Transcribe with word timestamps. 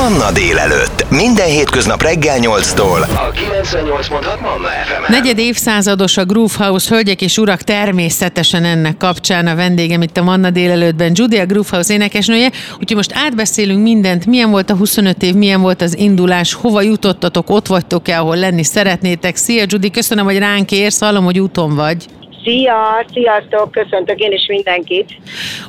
Manna 0.00 0.32
délelőtt. 0.32 1.06
Minden 1.10 1.46
hétköznap 1.46 2.02
reggel 2.02 2.38
8-tól. 2.40 3.00
A 3.02 3.30
98.6 3.30 4.40
Manna 4.40 4.68
fm 4.68 5.12
Negyed 5.12 5.38
évszázados 5.38 6.16
a 6.16 6.24
Groove 6.24 6.64
House, 6.64 6.94
hölgyek 6.94 7.22
és 7.22 7.38
urak, 7.38 7.62
természetesen 7.62 8.64
ennek 8.64 8.96
kapcsán 8.96 9.46
a 9.46 9.54
vendégem 9.54 10.02
itt 10.02 10.16
a 10.16 10.22
Manna 10.22 10.50
délelőttben, 10.50 11.12
Judy, 11.14 11.38
a 11.38 11.46
Groove 11.46 11.68
House 11.70 11.92
énekesnője. 11.92 12.50
Úgyhogy 12.78 12.96
most 12.96 13.12
átbeszélünk 13.14 13.82
mindent, 13.82 14.26
milyen 14.26 14.50
volt 14.50 14.70
a 14.70 14.76
25 14.76 15.22
év, 15.22 15.34
milyen 15.34 15.60
volt 15.60 15.82
az 15.82 15.98
indulás, 15.98 16.52
hova 16.52 16.82
jutottatok, 16.82 17.50
ott 17.50 17.66
vagytok-e, 17.66 18.18
ahol 18.18 18.36
lenni 18.36 18.64
szeretnétek. 18.64 19.36
Szia 19.36 19.64
Judy, 19.66 19.90
köszönöm, 19.90 20.24
hogy 20.24 20.38
ránk 20.38 20.70
érsz, 20.70 21.00
hallom, 21.00 21.24
hogy 21.24 21.38
úton 21.38 21.74
vagy. 21.74 22.06
Szia, 22.44 23.04
sziasztok, 23.12 23.70
köszöntök 23.70 24.18
én 24.18 24.32
is 24.32 24.46
mindenkit. 24.46 25.10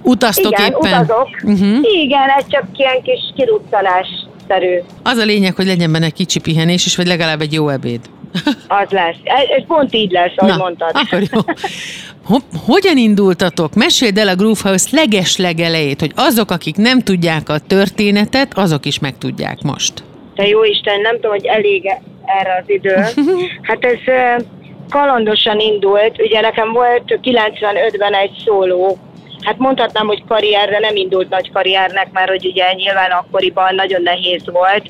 Utaztok 0.03 0.51
Igen, 0.51 0.71
éppen. 0.71 1.01
utazok. 1.01 1.29
Uh-huh. 1.43 1.77
Igen, 2.03 2.29
ez 2.37 2.45
csak 2.49 2.63
ilyen 2.77 3.01
kis 3.03 3.19
kiruccanás 3.35 4.07
szerű. 4.47 4.77
Az 5.03 5.17
a 5.17 5.25
lényeg, 5.25 5.55
hogy 5.55 5.65
legyen 5.65 5.91
benne 5.91 6.09
kicsi 6.09 6.39
pihenés 6.39 6.85
is, 6.85 6.95
vagy 6.95 7.07
legalább 7.07 7.41
egy 7.41 7.53
jó 7.53 7.69
ebéd. 7.69 7.99
Az 8.81 8.89
lesz. 8.89 9.15
Ez, 9.23 9.65
pont 9.67 9.93
így 9.95 10.11
lesz, 10.11 10.31
ahogy 10.35 10.57
mondtad. 10.57 10.91
akkor 10.93 11.21
jó. 11.31 11.39
Ho- 12.25 12.43
hogyan 12.65 12.97
indultatok? 12.97 13.73
Meséld 13.73 14.17
el 14.17 14.27
a 14.27 14.35
Groove 14.35 14.59
House 14.63 14.87
leges 14.91 15.37
legelejét, 15.37 15.99
hogy 15.99 16.11
azok, 16.15 16.51
akik 16.51 16.75
nem 16.75 16.99
tudják 16.99 17.49
a 17.49 17.59
történetet, 17.67 18.57
azok 18.57 18.85
is 18.85 18.99
megtudják 18.99 19.61
most. 19.61 20.03
Te 20.35 20.47
jó 20.47 20.63
Isten, 20.63 21.01
nem 21.01 21.15
tudom, 21.15 21.31
hogy 21.31 21.45
elég 21.45 21.85
erre 22.25 22.59
az 22.61 22.69
idő. 22.69 22.95
Hát 23.67 23.83
ez 23.83 23.99
kalandosan 24.91 25.59
indult. 25.59 26.21
Ugye 26.21 26.41
nekem 26.41 26.71
volt 26.71 27.19
95-ben 27.23 28.13
egy 28.13 28.43
szóló 28.45 28.97
Hát 29.41 29.57
mondhatnám, 29.57 30.07
hogy 30.07 30.23
karrierre 30.27 30.79
nem 30.79 30.95
indult 30.95 31.29
nagy 31.29 31.51
karriernek, 31.51 32.11
mert 32.11 32.29
hogy 32.29 32.45
ugye 32.45 32.73
nyilván 32.73 33.11
akkoriban 33.11 33.75
nagyon 33.75 34.01
nehéz 34.01 34.43
volt 34.51 34.85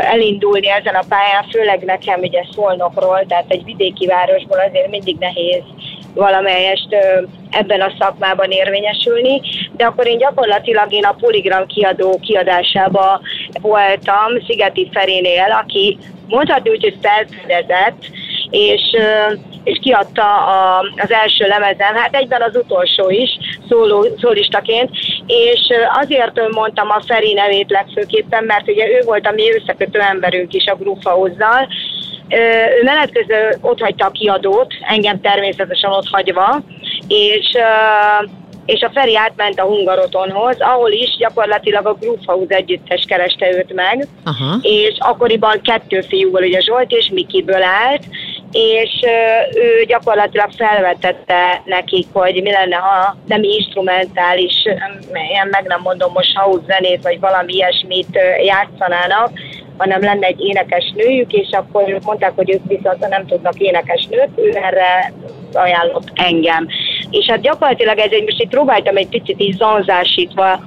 elindulni 0.00 0.70
ezen 0.70 0.94
a 0.94 1.04
pályán, 1.08 1.44
főleg 1.50 1.84
nekem 1.84 2.20
ugye 2.20 2.44
Szolnokról, 2.54 3.24
tehát 3.28 3.44
egy 3.48 3.64
vidéki 3.64 4.06
városból 4.06 4.58
azért 4.68 4.90
mindig 4.90 5.16
nehéz 5.18 5.62
valamelyest 6.14 6.96
ebben 7.50 7.80
a 7.80 7.92
szakmában 7.98 8.50
érvényesülni, 8.50 9.40
de 9.76 9.84
akkor 9.84 10.06
én 10.06 10.18
gyakorlatilag 10.18 10.92
én 10.92 11.04
a 11.04 11.16
Poligram 11.20 11.66
kiadó 11.66 12.18
kiadásába 12.22 13.20
voltam 13.60 14.40
Szigeti 14.46 14.88
Ferénél, 14.92 15.58
aki 15.62 15.98
mondhatni 16.28 16.70
úgy, 16.70 16.82
hogy 16.82 16.98
felfedezett, 17.02 18.06
és, 18.50 18.82
és 19.64 19.78
kiadta 19.82 20.46
a, 20.46 20.84
az 20.96 21.10
első 21.10 21.46
lemezem, 21.46 21.94
hát 21.94 22.14
egyben 22.14 22.42
az 22.42 22.56
utolsó 22.56 23.10
is, 23.10 23.30
szóló, 23.68 24.06
szólistaként, 24.20 24.90
és 25.26 25.60
azért 26.00 26.48
mondtam 26.50 26.90
a 26.90 27.02
Feri 27.06 27.32
nevét 27.32 27.70
legfőképpen, 27.70 28.44
mert 28.44 28.68
ugye 28.68 28.86
ő 28.88 29.02
volt 29.04 29.26
a 29.26 29.32
mi 29.32 29.42
összekötő 29.54 30.00
emberünk 30.00 30.54
is 30.54 30.66
a 30.66 30.74
Grufahozzal, 30.74 31.68
ő 32.80 32.82
menet 32.82 33.12
közben 33.12 33.56
ott 33.60 33.80
hagyta 33.80 34.06
a 34.06 34.10
kiadót, 34.10 34.74
engem 34.88 35.20
természetesen 35.20 35.90
ott 35.90 36.08
hagyva, 36.10 36.62
és, 37.08 37.56
és 38.66 38.80
a 38.80 38.90
Feri 38.94 39.16
átment 39.16 39.60
a 39.60 39.64
Hungarotonhoz, 39.64 40.56
ahol 40.60 40.90
is 40.90 41.16
gyakorlatilag 41.18 41.86
a 41.86 41.96
Groove 42.00 42.56
együttes 42.56 43.04
kereste 43.08 43.56
őt 43.56 43.72
meg, 43.74 44.06
Aha. 44.24 44.58
és 44.60 44.96
akkoriban 44.98 45.60
kettő 45.60 46.00
fiúból, 46.00 46.42
ugye 46.42 46.60
Zsolt 46.60 46.90
és 46.90 47.10
Mikiből 47.12 47.62
állt, 47.62 48.04
és 48.54 48.90
ő 49.54 49.84
gyakorlatilag 49.84 50.50
felvetette 50.56 51.62
nekik, 51.64 52.06
hogy 52.12 52.42
mi 52.42 52.50
lenne, 52.50 52.76
ha 52.76 53.16
nem 53.26 53.42
instrumentális, 53.42 54.62
ilyen 55.28 55.48
meg 55.50 55.64
nem 55.66 55.80
mondom 55.82 56.12
most 56.12 56.36
house 56.36 56.64
zenét, 56.66 57.02
vagy 57.02 57.20
valami 57.20 57.52
ilyesmit 57.52 58.18
játszanának, 58.44 59.30
hanem 59.76 60.00
lenne 60.00 60.26
egy 60.26 60.40
énekes 60.40 60.92
nőjük, 60.96 61.32
és 61.32 61.48
akkor 61.50 61.88
ők 61.88 62.04
mondták, 62.04 62.32
hogy 62.36 62.50
ők 62.50 62.66
viszont 62.66 63.08
nem 63.08 63.26
tudnak 63.26 63.58
énekes 63.58 64.06
nőt, 64.10 64.30
ő 64.36 64.50
erre 64.54 65.12
ajánlott 65.52 66.10
engem. 66.14 66.66
És 67.10 67.26
hát 67.26 67.40
gyakorlatilag 67.40 67.98
ez 67.98 68.10
egy, 68.10 68.24
most 68.24 68.42
itt 68.42 68.50
próbáltam 68.50 68.96
egy 68.96 69.08
picit 69.08 69.40
így 69.40 69.56
zanzásítva 69.56 70.60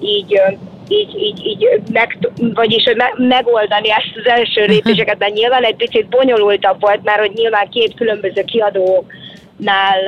így 0.00 0.42
így, 0.88 1.14
így, 1.16 1.46
így 1.46 1.68
meg, 1.92 2.18
vagyis 2.54 2.84
megoldani 3.16 3.90
ezt 3.90 4.12
az 4.24 4.26
első 4.26 4.64
lépéseket, 4.72 5.18
de 5.18 5.28
nyilván 5.28 5.62
egy 5.62 5.76
picit 5.76 6.08
bonyolultabb 6.08 6.80
volt, 6.80 7.04
mert 7.04 7.18
hogy 7.18 7.32
nyilván 7.34 7.68
két 7.68 7.94
különböző 7.94 8.42
kiadónál 8.42 10.00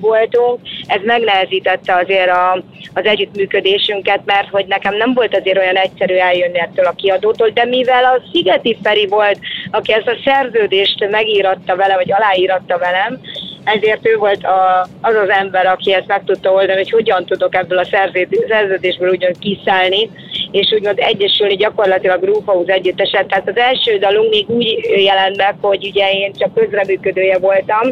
voltunk, 0.00 0.60
ez 0.86 1.00
megnehezítette 1.04 1.94
azért 1.94 2.30
a, 2.30 2.62
az 2.94 3.04
együttműködésünket, 3.04 4.20
mert 4.24 4.48
hogy 4.48 4.66
nekem 4.66 4.96
nem 4.96 5.14
volt 5.14 5.36
azért 5.36 5.58
olyan 5.58 5.76
egyszerű 5.76 6.14
eljönni 6.14 6.58
ettől 6.58 6.86
a 6.86 6.94
kiadótól, 6.96 7.48
de 7.48 7.64
mivel 7.64 8.04
a 8.04 8.22
Szigeti 8.32 8.78
Feri 8.82 9.06
volt, 9.06 9.38
aki 9.70 9.92
ezt 9.92 10.08
a 10.08 10.18
szerződést 10.24 11.10
megíratta 11.10 11.76
vele, 11.76 11.94
vagy 11.94 12.12
aláíratta 12.12 12.78
velem, 12.78 13.20
ezért 13.66 14.06
ő 14.06 14.16
volt 14.16 14.44
a, 14.44 14.86
az 15.00 15.14
az 15.14 15.28
ember, 15.28 15.66
aki 15.66 15.92
ezt 15.92 16.06
meg 16.06 16.22
tudta 16.24 16.52
oldani, 16.52 16.76
hogy 16.76 16.90
hogyan 16.90 17.24
tudok 17.24 17.54
ebből 17.54 17.78
a 17.78 17.84
szerződ- 17.84 18.46
szerződésből 18.48 19.10
ugyan 19.10 19.32
kiszállni, 19.38 20.10
és 20.56 20.72
úgymond 20.72 20.98
egyesülni 20.98 21.56
gyakorlatilag 21.56 22.20
Groove 22.20 22.52
House 22.52 22.72
együtteset. 22.72 23.26
Tehát 23.26 23.48
az 23.48 23.56
első 23.56 23.98
dalunk 23.98 24.30
még 24.30 24.48
úgy 24.48 24.78
jelent 24.96 25.36
meg, 25.36 25.54
hogy 25.60 25.86
ugye 25.86 26.12
én 26.12 26.32
csak 26.32 26.54
közreműködője 26.54 27.38
voltam 27.38 27.90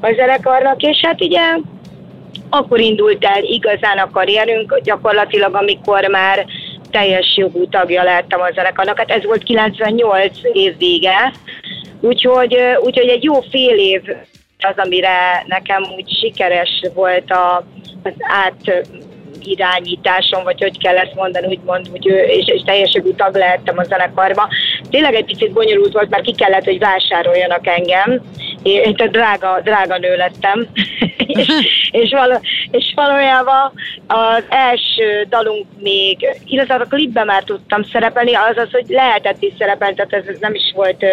a 0.00 0.12
zenekarnak, 0.16 0.82
és 0.82 1.00
hát 1.02 1.20
ugye 1.20 1.40
akkor 2.50 2.80
indult 2.80 3.24
el 3.24 3.42
igazán 3.42 3.98
a 3.98 4.10
karrierünk, 4.10 4.80
gyakorlatilag 4.82 5.54
amikor 5.54 6.08
már 6.08 6.46
teljes 6.90 7.36
jogú 7.36 7.68
tagja 7.68 8.02
lettem 8.02 8.40
a 8.40 8.50
zenekarnak. 8.54 8.98
Hát 8.98 9.10
ez 9.10 9.24
volt 9.24 9.42
98 9.42 10.38
év 10.52 10.76
vége, 10.78 11.32
úgyhogy, 12.00 12.56
úgyhogy 12.80 13.08
egy 13.08 13.24
jó 13.24 13.40
fél 13.40 13.78
év 13.78 14.02
az, 14.58 14.74
amire 14.76 15.44
nekem 15.46 15.82
úgy 15.96 16.18
sikeres 16.20 16.82
volt 16.94 17.30
a, 17.30 17.66
az 18.02 18.12
át 18.18 18.86
irányításom, 19.46 20.44
vagy 20.44 20.60
hogy 20.60 20.78
kell 20.78 20.96
ezt 20.96 21.14
mondani, 21.14 21.46
úgymond, 21.46 21.86
hogy 21.90 22.06
ő, 22.06 22.16
és, 22.16 22.46
és 22.46 22.62
teljes 22.64 22.94
jogú 22.94 23.14
tag 23.14 23.34
lehettem 23.34 23.78
a 23.78 23.84
zenekarba. 23.84 24.48
Tényleg 24.90 25.14
egy 25.14 25.24
picit 25.24 25.52
bonyolult 25.52 25.92
volt, 25.92 26.08
mert 26.08 26.24
ki 26.24 26.32
kellett, 26.32 26.64
hogy 26.64 26.78
vásároljanak 26.78 27.66
engem. 27.66 28.20
Én 28.62 28.94
tehát 28.94 29.12
drága, 29.12 29.60
drága 29.64 29.98
nő 29.98 30.16
lettem. 30.16 30.66
és, 31.16 31.48
és, 31.90 32.10
való, 32.10 32.40
és 32.70 32.92
valójában 32.94 33.72
az 34.06 34.44
első 34.48 35.26
dalunk 35.28 35.66
még, 35.78 36.26
illetve 36.46 36.74
a 36.74 36.86
klipben 36.88 37.26
már 37.26 37.42
tudtam 37.42 37.82
szerepelni, 37.82 38.34
az 38.34 38.56
az, 38.56 38.70
hogy 38.70 38.86
lehetett 38.88 39.42
is 39.42 39.52
szerepelni, 39.58 39.94
tehát 39.94 40.12
ez, 40.12 40.26
ez 40.26 40.38
nem 40.40 40.54
is 40.54 40.72
volt 40.74 41.04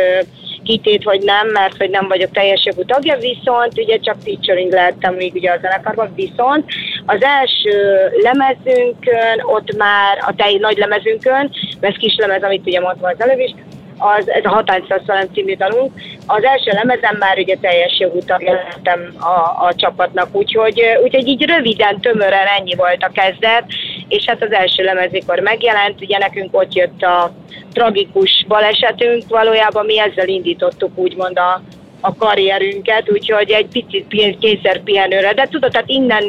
ö, 0.64 0.74
kitét, 0.74 1.04
hogy 1.04 1.22
nem, 1.22 1.48
mert 1.48 1.78
hogy 1.78 1.90
nem 1.90 2.08
vagyok 2.08 2.32
teljes 2.32 2.66
jogú 2.66 2.86
tagja, 2.86 3.18
viszont 3.18 3.80
ugye 3.80 3.98
csak 3.98 4.16
featuring 4.24 4.72
lehettem 4.72 5.14
még 5.14 5.34
ugye 5.34 5.52
a 5.52 5.58
zenekarban, 5.62 6.14
viszont 6.16 6.66
az 7.06 7.24
első 7.24 8.10
lemezünkön, 8.22 9.42
ott 9.42 9.78
már 9.78 10.18
a 10.28 10.34
tej 10.36 10.58
nagy 10.58 10.78
lemezünkön, 10.78 11.52
ez 11.80 11.96
kis 11.96 12.16
lemez, 12.18 12.44
amit 12.44 12.68
ugye 12.68 12.80
mondtam 12.80 13.10
az 13.14 13.22
előbb 13.22 13.40
is, 13.40 13.54
az, 13.98 14.30
ez 14.30 14.46
a 14.46 14.50
Hatányszaszalem 14.50 15.28
című 15.34 15.56
dalunk. 15.56 15.92
Az 16.28 16.44
első 16.44 16.72
lemezem 16.72 17.16
már 17.20 17.38
ugye 17.38 17.56
teljes 17.62 18.00
jogú 18.00 18.18
lettem 18.28 19.14
a, 19.20 19.66
a 19.66 19.74
csapatnak, 19.76 20.28
úgyhogy, 20.32 20.82
úgyhogy 21.04 21.28
így 21.28 21.46
röviden, 21.46 22.00
tömören 22.02 22.48
ennyi 22.58 22.76
volt 22.76 23.04
a 23.04 23.12
kezdet, 23.14 23.64
és 24.08 24.26
hát 24.26 24.44
az 24.44 24.52
első 24.52 24.84
lemez, 24.84 25.12
mikor 25.12 25.40
megjelent, 25.40 26.02
ugye 26.02 26.18
nekünk 26.18 26.58
ott 26.58 26.74
jött 26.74 27.02
a 27.02 27.32
tragikus 27.74 28.46
balesetünk, 28.48 29.24
valójában 29.28 29.86
mi 29.86 30.00
ezzel 30.00 30.28
indítottuk 30.28 30.98
úgymond 30.98 31.38
a, 31.38 31.62
a 32.02 32.16
karrierünket, 32.16 33.12
úgyhogy 33.12 33.52
egy 33.52 33.68
picit 33.68 34.06
pi- 34.08 34.38
kényszerpihenőre, 34.40 35.34
de 35.34 35.48
tudod, 35.52 35.72
tehát 35.72 35.90
innen 35.90 36.24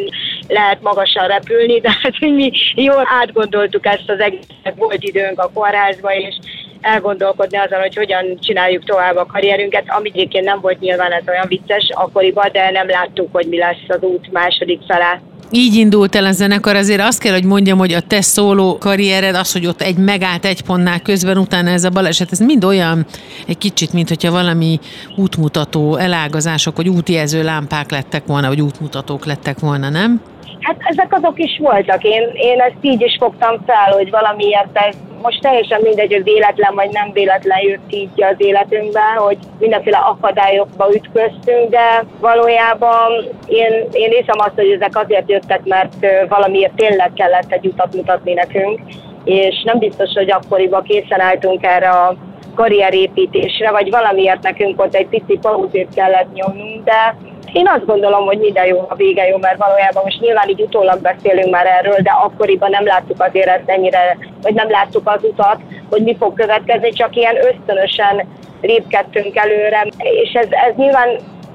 lehet 0.48 0.82
magasan 0.82 1.26
repülni, 1.26 1.80
de 1.80 1.90
hát 2.02 2.20
mi 2.20 2.50
jól 2.74 3.08
átgondoltuk 3.20 3.86
ezt 3.86 4.10
az 4.10 4.18
egészet, 4.18 4.74
volt 4.76 5.02
időnk 5.02 5.40
a 5.40 5.50
kórházba, 5.54 6.14
és 6.14 6.34
elgondolkodni 6.80 7.56
azon, 7.56 7.80
hogy 7.80 7.96
hogyan 7.96 8.38
csináljuk 8.40 8.84
tovább 8.84 9.16
a 9.16 9.26
karrierünket, 9.26 9.84
ami 9.86 10.10
egyébként 10.12 10.44
nem 10.44 10.60
volt 10.60 10.80
nyilván 10.80 11.12
ez 11.12 11.28
olyan 11.28 11.48
vicces 11.48 11.90
akkoriban, 11.92 12.48
de 12.52 12.70
nem 12.70 12.88
láttuk, 12.88 13.28
hogy 13.32 13.46
mi 13.46 13.58
lesz 13.58 13.84
az 13.88 14.02
út 14.02 14.32
második 14.32 14.80
fele. 14.86 15.22
Így 15.56 15.74
indult 15.74 16.14
el 16.14 16.24
a 16.24 16.32
zenekar, 16.32 16.76
azért 16.76 17.00
azt 17.00 17.20
kell, 17.20 17.32
hogy 17.32 17.44
mondjam, 17.44 17.78
hogy 17.78 17.92
a 17.92 18.00
te 18.00 18.20
szóló 18.20 18.78
karriered, 18.78 19.34
az, 19.34 19.52
hogy 19.52 19.66
ott 19.66 19.80
egy 19.80 19.96
megállt 19.96 20.44
egy 20.44 20.62
pontnál 20.62 21.00
közben, 21.00 21.36
utána 21.38 21.70
ez 21.70 21.84
a 21.84 21.90
baleset, 21.90 22.32
ez 22.32 22.38
mind 22.38 22.64
olyan 22.64 23.06
egy 23.46 23.58
kicsit, 23.58 23.92
mint 23.92 24.08
hogyha 24.08 24.30
valami 24.30 24.78
útmutató 25.16 25.96
elágazások, 25.96 26.76
vagy 26.76 26.88
útjelző 26.88 27.42
lámpák 27.42 27.90
lettek 27.90 28.26
volna, 28.26 28.48
vagy 28.48 28.60
útmutatók 28.60 29.24
lettek 29.24 29.58
volna, 29.58 29.88
nem? 29.88 30.20
Hát 30.60 30.76
ezek 30.78 31.08
azok 31.10 31.38
is 31.38 31.58
voltak. 31.58 32.02
Én, 32.02 32.22
én 32.32 32.60
ezt 32.60 32.78
így 32.80 33.02
is 33.02 33.16
fogtam 33.18 33.62
fel, 33.66 33.92
hogy 33.92 34.10
valamiért 34.10 34.76
ez 34.76 34.96
most 35.24 35.40
teljesen 35.40 35.80
mindegy, 35.82 36.12
hogy 36.12 36.22
véletlen 36.22 36.74
vagy 36.74 36.90
nem 36.90 37.12
véletlen 37.12 37.60
jött 37.60 37.92
így 37.92 38.22
az 38.22 38.34
életünkbe, 38.36 39.06
hogy 39.16 39.38
mindenféle 39.58 39.96
akadályokba 39.96 40.94
ütköztünk, 40.94 41.70
de 41.70 42.04
valójában 42.20 43.10
én, 43.46 43.72
én 43.92 44.10
hiszem 44.10 44.38
azt, 44.38 44.54
hogy 44.54 44.70
ezek 44.70 44.96
azért 44.96 45.30
jöttek, 45.30 45.64
mert 45.64 45.94
valamiért 46.28 46.74
tényleg 46.74 47.12
kellett 47.14 47.52
egy 47.52 47.66
utat 47.66 47.94
mutatni 47.94 48.32
nekünk, 48.32 48.80
és 49.24 49.62
nem 49.64 49.78
biztos, 49.78 50.10
hogy 50.14 50.30
akkoriban 50.30 50.82
készen 50.82 51.20
álltunk 51.20 51.64
erre 51.64 51.88
a 51.88 52.14
karrierépítésre, 52.54 53.70
vagy 53.70 53.90
valamiért 53.90 54.42
nekünk 54.42 54.80
ott 54.80 54.94
egy 54.94 55.08
pici 55.08 55.38
pauzét 55.40 55.94
kellett 55.94 56.32
nyomnunk, 56.32 56.84
de 56.84 57.16
én 57.54 57.68
azt 57.68 57.86
gondolom, 57.86 58.24
hogy 58.24 58.38
minden 58.38 58.66
jó, 58.66 58.86
a 58.88 58.94
vége 58.94 59.28
jó, 59.28 59.36
mert 59.36 59.58
valójában 59.58 60.02
most 60.04 60.20
nyilván 60.20 60.48
így 60.48 60.60
utólag 60.60 61.00
beszélünk 61.00 61.50
már 61.50 61.66
erről, 61.66 61.96
de 62.02 62.10
akkoriban 62.10 62.70
nem 62.70 62.84
láttuk 62.84 63.22
azért 63.22 63.48
ezt 63.48 63.68
ennyire, 63.68 64.18
vagy 64.42 64.54
nem 64.54 64.70
láttuk 64.70 65.08
az 65.08 65.22
utat, 65.22 65.60
hogy 65.90 66.02
mi 66.02 66.16
fog 66.16 66.34
következni, 66.34 66.90
csak 66.90 67.16
ilyen 67.16 67.36
ösztönösen 67.36 68.26
lépkedtünk 68.60 69.36
előre, 69.36 69.86
és 69.98 70.32
ez, 70.32 70.46
ez 70.50 70.74
nyilván 70.76 71.08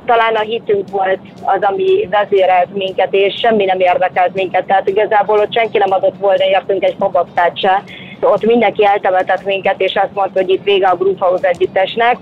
talán 0.05 0.35
a 0.35 0.39
hitünk 0.39 0.89
volt 0.89 1.19
az, 1.43 1.61
ami 1.61 2.07
vezérelt 2.09 2.73
minket, 2.73 3.13
és 3.13 3.39
semmi 3.39 3.65
nem 3.65 3.79
érdekelt 3.79 4.33
minket. 4.33 4.65
Tehát 4.65 4.89
igazából 4.89 5.39
ott 5.39 5.53
senki 5.53 5.77
nem 5.77 5.91
adott 5.91 6.17
volna 6.19 6.43
értünk 6.43 6.83
egy 6.83 6.95
fogadtát 6.99 7.59
se. 7.59 7.83
Ott 8.21 8.45
mindenki 8.45 8.85
eltemetett 8.85 9.43
minket, 9.43 9.81
és 9.81 9.95
azt 9.95 10.13
mondta, 10.13 10.39
hogy 10.39 10.49
itt 10.49 10.63
vége 10.63 10.87
a 10.87 10.95
Groove 10.95 11.47
együttesnek, 11.47 12.17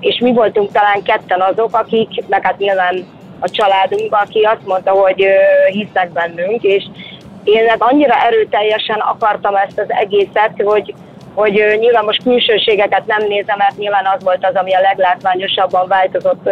és 0.00 0.18
mi 0.18 0.32
voltunk 0.32 0.72
talán 0.72 1.02
ketten 1.02 1.40
azok, 1.40 1.76
akik, 1.76 2.08
meg 2.28 2.44
hát 2.44 2.58
nyilván 2.58 3.04
a 3.42 3.50
családunk, 3.50 4.14
aki 4.14 4.42
azt 4.42 4.66
mondta, 4.66 4.90
hogy 4.90 5.26
hisznek 5.66 6.12
bennünk, 6.12 6.62
és 6.62 6.84
én 7.44 7.64
meg 7.64 7.76
annyira 7.78 8.14
erőteljesen 8.26 8.98
akartam 8.98 9.54
ezt 9.54 9.78
az 9.78 9.86
egészet, 9.88 10.52
hogy 10.64 10.94
hogy 11.34 11.76
nyilván 11.78 12.04
most 12.04 12.22
külsőségeket 12.22 13.06
nem 13.06 13.26
nézem, 13.28 13.56
mert 13.58 13.76
nyilván 13.76 14.06
az 14.16 14.22
volt 14.22 14.46
az, 14.46 14.54
ami 14.54 14.74
a 14.74 14.80
leglátványosabban 14.80 15.88
változott 15.88 16.50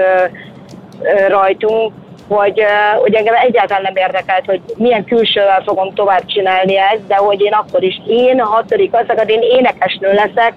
rajtunk, 1.29 1.93
hogy, 2.29 2.65
hogy 3.01 3.15
engem 3.15 3.35
egyáltalán 3.35 3.83
nem 3.83 3.97
érdekelt, 3.97 4.45
hogy 4.45 4.61
milyen 4.77 5.05
külsővel 5.05 5.63
fogom 5.63 5.95
tovább 5.95 6.25
csinálni 6.27 6.77
ezt, 6.77 7.07
de 7.07 7.15
hogy 7.15 7.41
én 7.41 7.53
akkor 7.53 7.83
is 7.83 8.01
én, 8.07 8.41
a 8.41 8.47
hatodik 8.47 8.95
az, 8.95 9.05
én 9.27 9.43
énekesnő 9.43 10.13
leszek, 10.13 10.55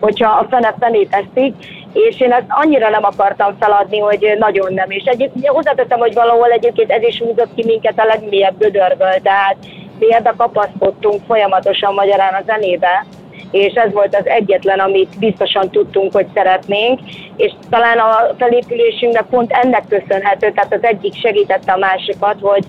hogyha 0.00 0.30
a 0.30 0.46
fene 0.50 0.74
fenét 0.80 1.10
teszik, 1.10 1.54
és 1.92 2.20
én 2.20 2.32
ezt 2.32 2.46
annyira 2.48 2.88
nem 2.88 3.04
akartam 3.04 3.56
feladni, 3.60 3.98
hogy 3.98 4.34
nagyon 4.38 4.72
nem. 4.72 4.90
És 4.90 5.04
egyébként 5.04 5.46
hozzátettem, 5.46 5.98
hogy 5.98 6.14
valahol 6.14 6.50
egyébként 6.50 6.90
ez 6.90 7.02
is 7.02 7.18
húzott 7.18 7.54
ki 7.54 7.64
minket 7.64 7.98
a 7.98 8.04
legmélyebb 8.04 8.58
gödörből, 8.58 9.20
tehát 9.22 9.56
mi 9.98 10.14
ebbe 10.14 10.34
kapaszkodtunk 10.36 11.20
folyamatosan 11.26 11.94
magyarán 11.94 12.34
a 12.34 12.42
zenébe, 12.46 13.06
és 13.50 13.72
ez 13.74 13.92
volt 13.92 14.16
az 14.16 14.26
egyetlen, 14.26 14.78
amit 14.78 15.18
biztosan 15.18 15.70
tudtunk, 15.70 16.12
hogy 16.12 16.26
szeretnénk, 16.34 17.00
és 17.36 17.52
talán 17.70 17.98
a 17.98 18.34
felépülésünknek 18.38 19.24
pont 19.24 19.52
ennek 19.52 19.84
köszönhető, 19.88 20.50
tehát 20.50 20.74
az 20.74 20.82
egyik 20.82 21.14
segítette 21.14 21.72
a 21.72 21.78
másikat, 21.78 22.36
hogy 22.40 22.64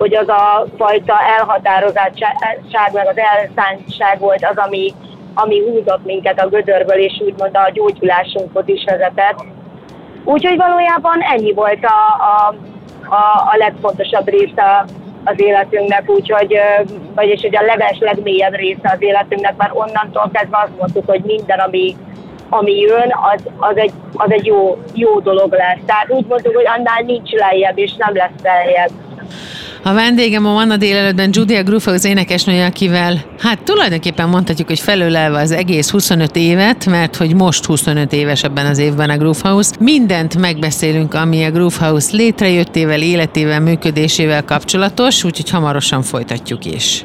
hogy 0.00 0.14
az 0.14 0.28
a 0.28 0.66
fajta 0.76 1.14
elhatározottság, 1.38 2.92
meg 2.92 3.06
az 3.06 3.16
elszántság 3.16 4.18
volt 4.18 4.46
az, 4.50 4.56
ami, 4.56 4.92
ami 5.42 5.60
húzott 5.60 6.04
minket 6.04 6.40
a 6.40 6.48
gödörből, 6.48 6.98
és 6.98 7.20
úgymond 7.24 7.56
a 7.56 7.70
gyógyulásunkhoz 7.72 8.64
is 8.66 8.84
vezetett. 8.84 9.44
Úgyhogy 10.24 10.56
valójában 10.56 11.20
ennyi 11.20 11.52
volt 11.52 11.84
a, 11.84 12.22
a, 12.24 12.54
a, 13.14 13.50
a 13.52 13.56
legfontosabb 13.56 14.28
része 14.28 14.84
az 15.24 15.40
életünknek, 15.40 16.10
úgyhogy, 16.10 16.58
vagyis 17.14 17.40
hogy 17.40 17.56
a 17.56 17.62
leges, 17.62 17.98
legmélyebb 17.98 18.54
része 18.54 18.90
az 18.94 19.02
életünknek, 19.02 19.56
mert 19.56 19.74
onnantól 19.74 20.30
kezdve 20.32 20.58
azt 20.58 20.78
mondtuk, 20.78 21.06
hogy 21.06 21.22
minden, 21.24 21.58
ami, 21.58 21.96
ami 22.48 22.78
jön, 22.78 23.14
az, 23.34 23.42
az, 23.58 23.76
egy, 23.76 23.92
az 24.12 24.32
egy 24.32 24.46
jó, 24.46 24.78
jó 24.94 25.20
dolog 25.20 25.52
lesz. 25.52 25.78
Tehát 25.86 26.10
úgy 26.10 26.26
mondtuk, 26.26 26.54
hogy 26.54 26.66
annál 26.66 27.02
nincs 27.06 27.30
lejjebb, 27.30 27.78
és 27.78 27.94
nem 27.96 28.14
lesz 28.14 28.42
lejjebb. 28.42 28.90
A 29.82 29.92
vendégem 29.92 30.46
a 30.46 30.52
Vanna 30.52 30.76
délelőttben 30.76 31.30
Judia 31.32 31.62
Grufa, 31.62 31.90
az 31.90 32.04
énekesnője, 32.04 32.66
akivel 32.66 33.24
hát 33.38 33.62
tulajdonképpen 33.62 34.28
mondhatjuk, 34.28 34.68
hogy 34.68 34.80
felölelve 34.80 35.40
az 35.40 35.50
egész 35.50 35.90
25 35.90 36.36
évet, 36.36 36.86
mert 36.86 37.16
hogy 37.16 37.34
most 37.34 37.64
25 37.64 38.12
éves 38.12 38.42
ebben 38.42 38.66
az 38.66 38.78
évben 38.78 39.10
a 39.10 39.16
Groove 39.16 39.48
House. 39.48 39.70
Mindent 39.78 40.38
megbeszélünk, 40.38 41.14
ami 41.14 41.44
a 41.44 41.50
Groove 41.50 41.86
House 41.86 42.16
létrejöttével, 42.16 43.02
életével, 43.02 43.60
működésével 43.60 44.44
kapcsolatos, 44.44 45.24
úgyhogy 45.24 45.50
hamarosan 45.50 46.02
folytatjuk 46.02 46.64
is. 46.64 47.02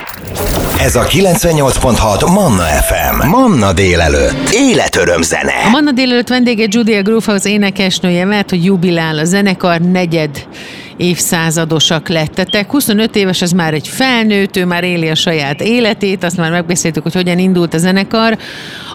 Ez 0.79 0.95
a 0.95 1.03
98.6 1.03 2.33
Manna 2.33 2.63
FM. 2.63 3.27
Manna 3.27 3.73
délelőtt. 3.73 4.49
Életöröm 4.51 5.21
zene. 5.21 5.53
A 5.65 5.69
Manna 5.69 5.91
délelőtt 5.91 6.27
vendége 6.27 6.65
Judia 6.69 7.01
Groove 7.01 7.25
House 7.25 7.49
énekesnője, 7.49 8.25
mert 8.25 8.49
hogy 8.49 8.65
jubilál 8.65 9.17
a 9.17 9.23
zenekar 9.23 9.81
negyed 9.81 10.47
évszázadosak 10.97 12.09
lettetek. 12.09 12.71
25 12.71 13.15
éves, 13.15 13.41
az 13.41 13.51
már 13.51 13.73
egy 13.73 13.87
felnőtt, 13.87 14.55
ő 14.55 14.65
már 14.65 14.83
éli 14.83 15.09
a 15.09 15.15
saját 15.15 15.61
életét, 15.61 16.23
azt 16.23 16.37
már 16.37 16.51
megbeszéltük, 16.51 17.03
hogy 17.03 17.13
hogyan 17.13 17.39
indult 17.39 17.73
a 17.73 17.77
zenekar. 17.77 18.37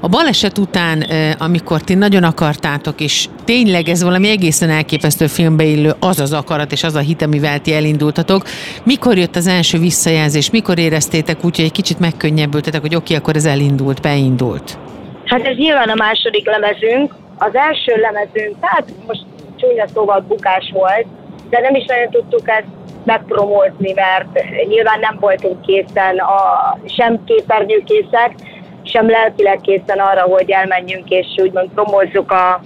A 0.01 0.09
baleset 0.09 0.59
után, 0.59 1.05
amikor 1.39 1.81
ti 1.81 1.95
nagyon 1.95 2.23
akartátok, 2.23 3.01
és 3.01 3.29
tényleg 3.45 3.89
ez 3.89 4.03
valami 4.03 4.29
egészen 4.29 4.71
elképesztő 4.71 5.27
filmbe 5.27 5.65
illő 5.65 5.93
az 6.01 6.21
az 6.21 6.33
akarat 6.33 6.73
és 6.73 6.83
az 6.83 6.95
a 6.95 7.01
hit, 7.01 7.23
amivel 7.23 7.61
ti 7.61 7.75
elindultatok. 7.75 8.43
Mikor 8.85 9.19
jött 9.19 9.37
az 9.37 9.47
első 9.47 9.79
visszajelzés, 9.79 10.51
mikor 10.51 10.79
éreztétek 10.79 11.45
úgy, 11.45 11.57
hogy 11.57 11.65
egy 11.65 11.73
kicsit 11.73 11.99
megkönnyebbültetek, 11.99 12.81
hogy 12.81 12.95
oké, 12.95 13.05
okay, 13.05 13.17
akkor 13.17 13.37
ez 13.37 13.45
elindult, 13.45 14.01
beindult? 14.01 14.79
Hát 15.25 15.45
ez 15.47 15.57
nyilván 15.57 15.89
a 15.89 15.95
második 15.95 16.47
lemezünk. 16.47 17.15
Az 17.39 17.55
első 17.55 18.01
lemezünk, 18.01 18.61
tehát 18.61 18.85
most 19.07 19.25
csúnya 19.57 19.89
szóval 19.95 20.25
bukás 20.29 20.71
volt, 20.73 21.07
de 21.51 21.61
nem 21.61 21.75
is 21.75 21.85
nagyon 21.87 22.11
tudtuk 22.11 22.49
ezt 22.49 22.67
megpromózni, 23.05 23.93
mert 23.93 24.45
nyilván 24.69 25.01
nem 25.01 25.17
voltunk 25.21 25.61
készen, 25.61 26.19
a, 26.19 26.79
sem 26.87 27.25
képernyőkészek, 27.25 28.35
sem 28.83 29.11
lelkileg 29.11 29.61
készen 29.61 29.99
arra, 29.99 30.23
hogy 30.23 30.51
elmenjünk 30.51 31.09
és 31.09 31.27
úgymond 31.37 31.71
promózzuk 31.75 32.31
a, 32.31 32.61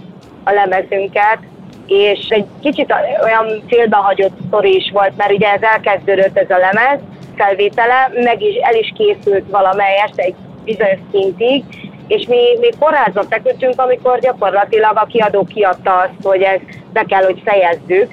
a 0.44 0.50
lemezünket, 0.50 1.38
és 1.86 2.28
egy 2.28 2.46
kicsit 2.62 2.94
olyan 3.22 3.62
félbehagyott 3.66 4.36
sztori 4.46 4.76
is 4.76 4.90
volt, 4.92 5.16
mert 5.16 5.32
ugye 5.32 5.52
ez 5.52 5.62
elkezdődött 5.62 6.38
ez 6.38 6.50
a 6.50 6.58
lemez 6.58 7.00
felvétele, 7.36 8.10
meg 8.14 8.42
is 8.42 8.54
el 8.54 8.74
is 8.74 8.92
készült 8.96 9.50
valamelyest 9.50 10.18
egy 10.18 10.34
bizonyos 10.64 10.98
szintig, 11.10 11.64
és 12.06 12.26
mi, 12.26 12.58
mi 12.60 12.68
forrázva 12.78 13.22
feküdtünk, 13.22 13.80
amikor 13.80 14.18
gyakorlatilag 14.18 14.96
a 14.96 15.06
kiadó 15.06 15.44
kiadta 15.44 15.96
azt, 15.96 16.22
hogy 16.22 16.42
ezt 16.42 16.82
be 16.92 17.04
kell, 17.08 17.24
hogy 17.24 17.42
fejezzük, 17.44 18.12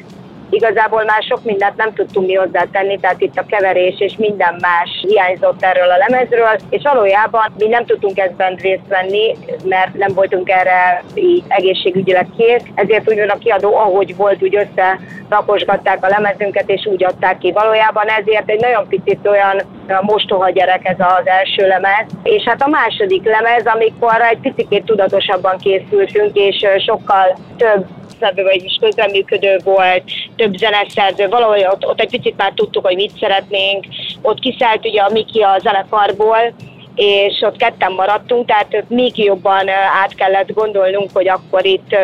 Igazából 0.51 1.03
már 1.03 1.23
sok 1.23 1.43
mindent 1.43 1.75
nem 1.75 1.93
tudtunk 1.93 2.27
mi 2.27 2.33
hozzátenni, 2.33 2.99
tehát 2.99 3.21
itt 3.21 3.37
a 3.37 3.45
keverés 3.45 3.99
és 3.99 4.13
minden 4.17 4.55
más 4.61 4.89
hiányzott 5.07 5.63
erről 5.63 5.89
a 5.89 5.97
lemezről, 5.97 6.55
és 6.69 6.81
valójában 6.83 7.53
mi 7.57 7.67
nem 7.67 7.85
tudtunk 7.85 8.19
ezben 8.19 8.55
részt 8.55 8.87
venni, 8.87 9.35
mert 9.63 9.93
nem 9.93 10.13
voltunk 10.13 10.49
erre 10.49 11.03
egészségügyileg 11.47 12.27
kész, 12.37 12.63
ezért 12.75 13.11
úgy 13.11 13.19
a 13.19 13.37
kiadó, 13.37 13.75
ahogy 13.75 14.15
volt, 14.15 14.43
úgy 14.43 14.55
összeraposgatták 14.55 16.05
a 16.05 16.07
lemezünket, 16.07 16.69
és 16.69 16.85
úgy 16.85 17.03
adták 17.03 17.37
ki. 17.37 17.51
Valójában 17.51 18.07
ezért 18.07 18.49
egy 18.49 18.59
nagyon 18.59 18.87
picit 18.87 19.27
olyan 19.27 19.61
mostoha 20.01 20.49
gyerek 20.49 20.87
ez 20.87 20.99
az 20.99 21.27
első 21.27 21.67
lemez, 21.67 22.05
és 22.23 22.43
hát 22.43 22.61
a 22.61 22.67
második 22.67 23.23
lemez, 23.23 23.65
amikor 23.65 24.21
egy 24.31 24.53
picit 24.53 24.83
tudatosabban 24.85 25.57
készültünk, 25.57 26.35
és 26.35 26.65
sokkal 26.85 27.37
több 27.57 27.85
szerző, 28.21 28.43
vagyis 28.43 28.77
közreműködő 28.81 29.59
volt, 29.63 30.03
több 30.35 30.55
zeneszerző, 30.55 31.27
valahogy 31.29 31.65
ott, 31.71 31.85
ott 31.85 32.01
egy 32.01 32.09
picit 32.09 32.37
már 32.37 32.51
tudtuk, 32.55 32.85
hogy 32.85 32.95
mit 32.95 33.17
szeretnénk, 33.19 33.85
ott 34.21 34.39
kiszállt 34.39 34.85
ugye 34.85 35.01
a 35.01 35.11
Miki 35.11 35.41
a 35.41 35.59
zenekarból, 35.61 36.53
és 36.95 37.41
ott 37.41 37.57
ketten 37.57 37.91
maradtunk, 37.91 38.47
tehát 38.47 38.83
még 38.87 39.17
jobban 39.17 39.69
át 40.03 40.15
kellett 40.15 40.53
gondolnunk, 40.53 41.09
hogy 41.13 41.27
akkor 41.27 41.65
itt 41.65 41.95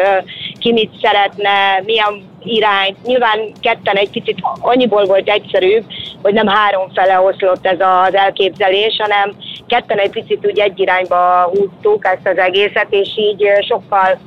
ki 0.60 0.72
mit 0.72 0.92
szeretne, 1.02 1.82
milyen 1.86 2.24
irányt. 2.44 3.06
Nyilván 3.06 3.40
ketten 3.62 3.96
egy 3.96 4.10
picit 4.10 4.38
annyiból 4.60 5.06
volt 5.06 5.30
egyszerűbb, 5.30 5.84
hogy 6.22 6.34
nem 6.34 6.48
három 6.48 6.90
fele 6.94 7.20
oszlott 7.20 7.66
ez 7.66 7.80
az 7.80 8.16
elképzelés, 8.16 8.98
hanem 9.00 9.32
ketten 9.68 9.98
egy 9.98 10.10
picit 10.10 10.46
úgy 10.46 10.60
egy 10.60 10.80
irányba 10.80 11.50
húztuk 11.54 12.06
ezt 12.06 12.28
az 12.28 12.38
egészet, 12.38 12.88
és 12.90 13.10
így 13.16 13.44
sokkal 13.68 14.20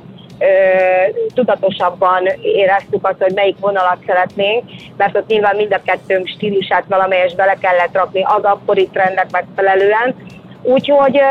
tudatosabban 1.33 2.27
éreztük 2.41 3.07
azt, 3.07 3.21
hogy 3.21 3.33
melyik 3.33 3.55
vonalat 3.59 3.97
szeretnénk, 4.05 4.63
mert 4.97 5.17
ott 5.17 5.27
nyilván 5.27 5.55
mind 5.55 5.73
a 5.73 5.81
kettőnk 5.85 6.27
stílusát 6.27 6.83
valamelyes 6.87 7.35
bele 7.35 7.57
kellett 7.61 7.93
rakni 7.93 8.23
az 8.23 8.43
akkori 8.43 8.87
trendek 8.87 9.31
megfelelően. 9.31 10.15
Úgyhogy 10.61 11.21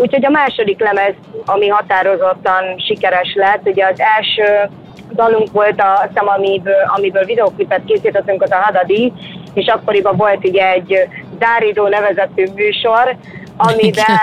Úgyhogy 0.00 0.24
a 0.24 0.30
második 0.30 0.80
lemez, 0.80 1.14
ami 1.44 1.68
határozottan 1.68 2.78
sikeres 2.78 3.34
lett, 3.34 3.68
ugye 3.68 3.86
az 3.86 4.00
első 4.16 4.70
dalunk 5.12 5.52
volt 5.52 5.80
a 5.80 6.08
szem, 6.14 6.28
amiből, 6.28 6.90
amiből 6.96 7.24
videoklipet 7.24 7.84
készítettünk, 7.84 8.42
az 8.42 8.50
a 8.50 8.56
Hadadi, 8.56 9.12
és 9.54 9.66
akkoriban 9.66 10.16
volt 10.16 10.48
ugye 10.48 10.70
egy 10.70 11.08
Dáridó 11.38 11.86
nevezetű 11.88 12.44
műsor, 12.54 13.16
amiben 13.58 14.18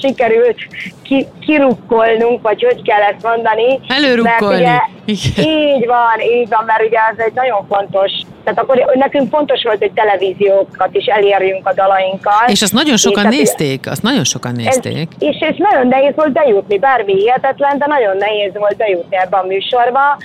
sikerült 0.00 0.56
ki, 1.02 1.26
kirukkolnunk, 1.40 2.42
vagy 2.42 2.62
hogy 2.62 2.82
kell 2.82 3.00
ezt 3.00 3.22
mondani. 3.22 3.80
Előrukkolni. 3.88 4.62
Mert 4.62 4.82
ugye, 5.06 5.42
így 5.42 5.86
van, 5.86 6.20
így 6.38 6.48
van, 6.48 6.64
mert 6.66 6.82
ugye 6.86 6.98
ez 7.10 7.18
egy 7.18 7.32
nagyon 7.34 7.66
fontos, 7.68 8.12
tehát 8.44 8.58
akkor 8.58 8.92
nekünk 8.94 9.30
fontos 9.30 9.62
volt, 9.62 9.78
hogy 9.78 9.92
televíziókat 9.92 10.88
is 10.92 11.04
elérjünk 11.06 11.66
a 11.66 11.74
dalainkkal. 11.74 12.48
És 12.48 12.62
azt 12.62 12.72
nagyon 12.72 12.96
sokan 12.96 13.32
és 13.32 13.36
nézték, 13.36 13.90
azt 13.90 14.02
nagyon 14.02 14.24
sokan 14.24 14.52
nézték. 14.52 15.08
Ez, 15.18 15.28
és, 15.28 15.36
és 15.50 15.56
nagyon 15.56 15.86
nehéz 15.86 16.14
volt 16.14 16.32
bejutni, 16.32 16.78
bármi 16.78 17.12
hihetetlen, 17.12 17.78
de 17.78 17.86
nagyon 17.88 18.16
nehéz 18.16 18.52
volt 18.54 18.76
bejutni 18.76 19.16
ebbe 19.16 19.36
a 19.36 19.46
műsorba, 19.46 20.16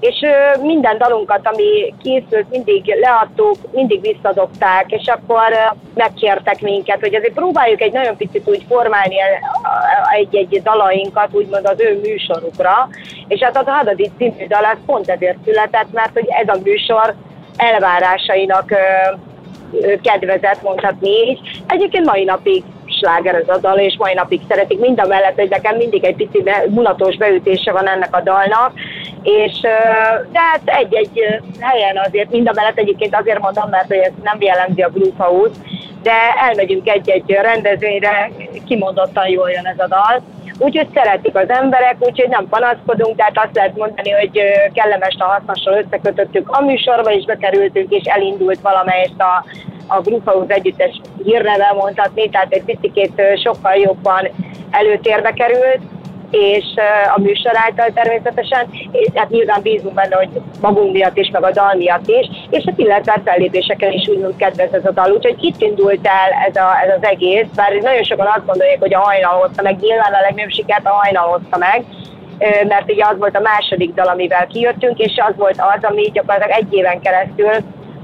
és 0.00 0.14
minden 0.62 0.98
dalunkat, 0.98 1.40
ami 1.42 1.94
készült, 2.02 2.50
mindig 2.50 2.96
leadtuk, 3.00 3.56
mindig 3.72 4.00
visszadobták, 4.00 4.90
és 4.90 5.06
akkor 5.06 5.52
megkértek 5.94 6.60
minket, 6.60 7.00
hogy 7.00 7.14
azért 7.14 7.34
próbáljuk 7.34 7.80
egy 7.80 7.92
nagyon 7.92 8.16
picit 8.16 8.48
úgy 8.48 8.64
formálni 8.68 9.16
egy-egy 10.14 10.62
dalainkat, 10.62 11.28
úgymond 11.32 11.66
az 11.66 11.80
ő 11.80 12.00
műsorukra, 12.02 12.88
és 13.28 13.40
hát 13.40 13.56
a 13.56 13.70
Hadadi 13.70 14.10
című 14.18 14.46
dal 14.46 14.64
az 14.64 14.78
pont 14.86 15.08
ezért 15.08 15.38
született, 15.44 15.92
mert 15.92 16.12
hogy 16.12 16.26
ez 16.28 16.56
a 16.56 16.60
műsor 16.62 17.14
elvárásainak 17.56 18.72
kedvezett, 20.02 20.62
mondhatni 20.62 21.08
így. 21.08 21.40
Egyébként 21.68 22.06
mai 22.06 22.24
napig 22.24 22.64
sláger 22.86 23.34
ez 23.34 23.48
a 23.48 23.58
dal, 23.58 23.78
és 23.78 23.96
mai 23.98 24.14
napig 24.14 24.40
szeretik, 24.48 24.78
mind 24.78 25.00
a 25.00 25.06
mellett, 25.06 25.34
hogy 25.34 25.50
nekem 25.50 25.76
mindig 25.76 26.04
egy 26.04 26.16
pici 26.16 26.42
mulatos 26.68 27.16
beütése 27.16 27.72
van 27.72 27.88
ennek 27.88 28.16
a 28.16 28.20
dalnak, 28.20 28.72
és 29.26 29.60
de 30.32 30.40
hát 30.40 30.60
egy-egy 30.64 31.40
helyen 31.60 31.96
azért, 32.06 32.30
mind 32.30 32.48
a 32.48 32.52
mellett 32.54 32.78
egyébként 32.78 33.16
azért 33.16 33.40
mondom, 33.40 33.68
mert 33.70 33.86
hogy 33.86 33.96
ez 33.96 34.12
nem 34.22 34.36
jellemzi 34.40 34.82
a 34.82 34.88
Blue 34.88 35.12
House, 35.16 35.60
de 36.02 36.12
elmegyünk 36.48 36.88
egy-egy 36.88 37.30
rendezvényre, 37.30 38.30
kimondottan 38.66 39.28
jól 39.28 39.50
jön 39.50 39.66
ez 39.66 39.78
a 39.78 39.86
dal. 39.88 40.22
Úgyhogy 40.58 40.88
szeretik 40.94 41.36
az 41.36 41.48
emberek, 41.48 41.96
úgyhogy 41.98 42.28
nem 42.28 42.48
panaszkodunk, 42.48 43.16
tehát 43.16 43.38
azt 43.44 43.54
lehet 43.56 43.76
mondani, 43.76 44.10
hogy 44.10 44.40
kellemes 44.72 45.16
a 45.18 45.24
hasznosan 45.24 45.84
összekötöttük 45.84 46.48
a 46.50 46.60
műsorba, 46.60 47.12
és 47.12 47.24
bekerültünk, 47.24 47.92
és 47.92 48.04
elindult 48.04 48.60
valamelyest 48.60 49.20
a, 49.20 49.44
a 49.86 50.02
House 50.24 50.54
együttes 50.54 51.00
hírneve 51.24 51.72
mondhatni, 51.72 52.30
tehát 52.30 52.52
egy 52.52 52.64
picit 52.64 53.22
sokkal 53.44 53.74
jobban 53.74 54.28
előtérbe 54.70 55.32
került, 55.32 55.80
és 56.30 56.64
a 57.16 57.20
műsor 57.20 57.52
által 57.54 57.90
természetesen, 57.94 58.66
és 58.90 59.08
hát 59.14 59.30
nyilván 59.30 59.62
bízunk 59.62 59.94
benne, 59.94 60.16
hogy 60.16 60.28
magunk 60.60 60.92
miatt 60.92 61.16
is, 61.16 61.30
meg 61.30 61.44
a 61.44 61.50
dal 61.50 61.74
miatt 61.74 62.08
is, 62.08 62.26
és 62.50 62.64
hát 62.66 62.78
illetve 62.78 63.12
a 63.12 63.20
fellépéseken 63.24 63.92
is 63.92 64.08
úgymond 64.08 64.36
kedvez 64.36 64.72
ez 64.72 64.84
a 64.84 64.90
dal. 64.90 65.12
Úgyhogy 65.12 65.44
itt 65.44 65.60
indult 65.62 66.06
el 66.06 66.30
ez, 66.48 66.56
a, 66.56 66.80
ez 66.84 66.96
az 66.96 67.08
egész, 67.08 67.46
bár 67.54 67.72
nagyon 67.72 68.02
sokan 68.02 68.26
azt 68.26 68.46
gondolják, 68.46 68.78
hogy 68.80 68.94
a 68.94 69.00
hajnal 69.00 69.32
hozta 69.32 69.62
meg, 69.62 69.76
nyilván 69.80 70.12
a 70.12 70.20
legnagyobb 70.20 70.50
sikert 70.50 70.86
a 70.86 70.90
hajnal 70.90 71.28
hozta 71.28 71.56
meg, 71.56 71.84
mert 72.68 72.90
ugye 72.90 73.04
az 73.04 73.18
volt 73.18 73.36
a 73.36 73.40
második 73.40 73.94
dal, 73.94 74.06
amivel 74.06 74.46
kijöttünk, 74.46 74.98
és 74.98 75.22
az 75.28 75.36
volt 75.36 75.60
az, 75.74 75.84
ami 75.84 76.10
gyakorlatilag 76.12 76.58
egy 76.58 76.74
éven 76.74 77.00
keresztül 77.00 77.52